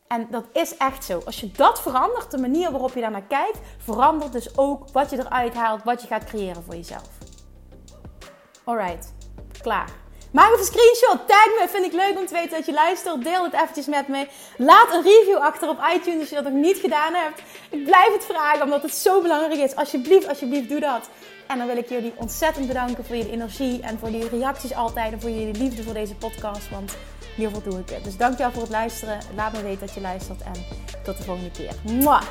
En 0.08 0.26
dat 0.30 0.44
is 0.52 0.76
echt 0.76 1.04
zo. 1.04 1.22
Als 1.24 1.40
je 1.40 1.50
dat 1.50 1.80
verandert, 1.80 2.30
de 2.30 2.38
manier 2.38 2.70
waarop 2.70 2.94
je 2.94 3.00
daar 3.00 3.10
naar 3.10 3.26
kijkt, 3.28 3.58
verandert 3.78 4.32
dus 4.32 4.58
ook 4.58 4.88
wat 4.92 5.10
je 5.10 5.18
eruit 5.18 5.54
haalt, 5.54 5.84
wat 5.84 6.00
je 6.00 6.06
gaat 6.06 6.24
creëren 6.24 6.62
voor 6.64 6.74
jezelf. 6.74 7.08
Alright, 8.64 9.12
klaar. 9.62 9.90
Maak 10.30 10.46
even 10.46 10.58
een 10.58 10.64
screenshot, 10.64 11.28
tag 11.28 11.46
me, 11.46 11.66
vind 11.68 11.84
ik 11.84 11.92
leuk 11.92 12.18
om 12.18 12.26
te 12.26 12.32
weten 12.32 12.50
dat 12.50 12.66
je 12.66 12.72
luistert. 12.72 13.24
Deel 13.24 13.44
het 13.44 13.52
eventjes 13.52 13.86
met 13.86 14.08
me. 14.08 14.26
Laat 14.56 14.92
een 14.92 15.02
review 15.02 15.36
achter 15.36 15.68
op 15.68 15.78
iTunes 15.94 16.20
als 16.20 16.28
je 16.28 16.34
dat 16.34 16.44
nog 16.44 16.52
niet 16.52 16.78
gedaan 16.78 17.14
hebt. 17.14 17.42
Ik 17.70 17.84
blijf 17.84 18.12
het 18.12 18.24
vragen 18.24 18.62
omdat 18.62 18.82
het 18.82 18.94
zo 18.94 19.22
belangrijk 19.22 19.60
is. 19.60 19.76
Alsjeblieft, 19.76 20.28
alsjeblieft, 20.28 20.68
doe 20.68 20.80
dat. 20.80 21.08
En 21.46 21.58
dan 21.58 21.66
wil 21.66 21.76
ik 21.76 21.88
jullie 21.88 22.12
ontzettend 22.16 22.66
bedanken 22.66 23.04
voor 23.04 23.16
jullie 23.16 23.32
energie 23.32 23.80
en 23.80 23.98
voor 23.98 24.10
die 24.10 24.28
reacties 24.28 24.74
altijd 24.74 25.12
en 25.12 25.20
voor 25.20 25.30
jullie 25.30 25.54
liefde 25.54 25.82
voor 25.82 25.94
deze 25.94 26.14
podcast. 26.14 26.70
Want 26.70 26.96
hiervoor 27.38 27.62
doe 27.62 27.78
ik 27.78 27.90
het. 27.90 28.04
Dus 28.04 28.16
dankjewel 28.16 28.52
voor 28.52 28.62
het 28.62 28.70
luisteren. 28.70 29.18
Laat 29.36 29.52
me 29.52 29.62
weten 29.62 29.86
dat 29.86 29.94
je 29.94 30.00
luistert 30.00 30.42
en 30.42 30.64
tot 31.04 31.16
de 31.16 31.22
volgende 31.22 31.50
keer. 31.50 31.72
Mwah! 31.82 32.22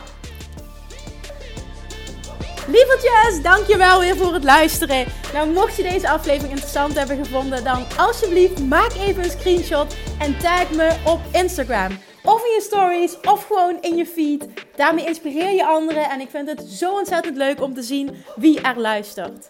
Lievertjes, 2.67 3.41
dankjewel 3.41 3.99
weer 3.99 4.17
voor 4.17 4.33
het 4.33 4.43
luisteren. 4.43 5.05
Nou, 5.33 5.49
mocht 5.49 5.75
je 5.75 5.83
deze 5.83 6.09
aflevering 6.09 6.51
interessant 6.51 6.97
hebben 6.97 7.25
gevonden, 7.25 7.63
dan 7.63 7.85
alsjeblieft 7.97 8.59
maak 8.59 8.93
even 8.93 9.23
een 9.23 9.29
screenshot 9.29 9.95
en 10.19 10.37
tag 10.39 10.71
me 10.71 10.95
op 11.05 11.19
Instagram. 11.31 11.97
Of 12.23 12.43
in 12.45 12.51
je 12.51 12.61
stories, 12.61 13.19
of 13.19 13.45
gewoon 13.45 13.77
in 13.81 13.95
je 13.95 14.05
feed. 14.05 14.47
Daarmee 14.75 15.05
inspireer 15.05 15.51
je 15.51 15.65
anderen 15.65 16.09
en 16.09 16.19
ik 16.19 16.29
vind 16.29 16.49
het 16.49 16.61
zo 16.61 16.91
ontzettend 16.91 17.37
leuk 17.37 17.61
om 17.61 17.73
te 17.73 17.83
zien 17.83 18.15
wie 18.35 18.61
er 18.61 18.79
luistert. 18.79 19.49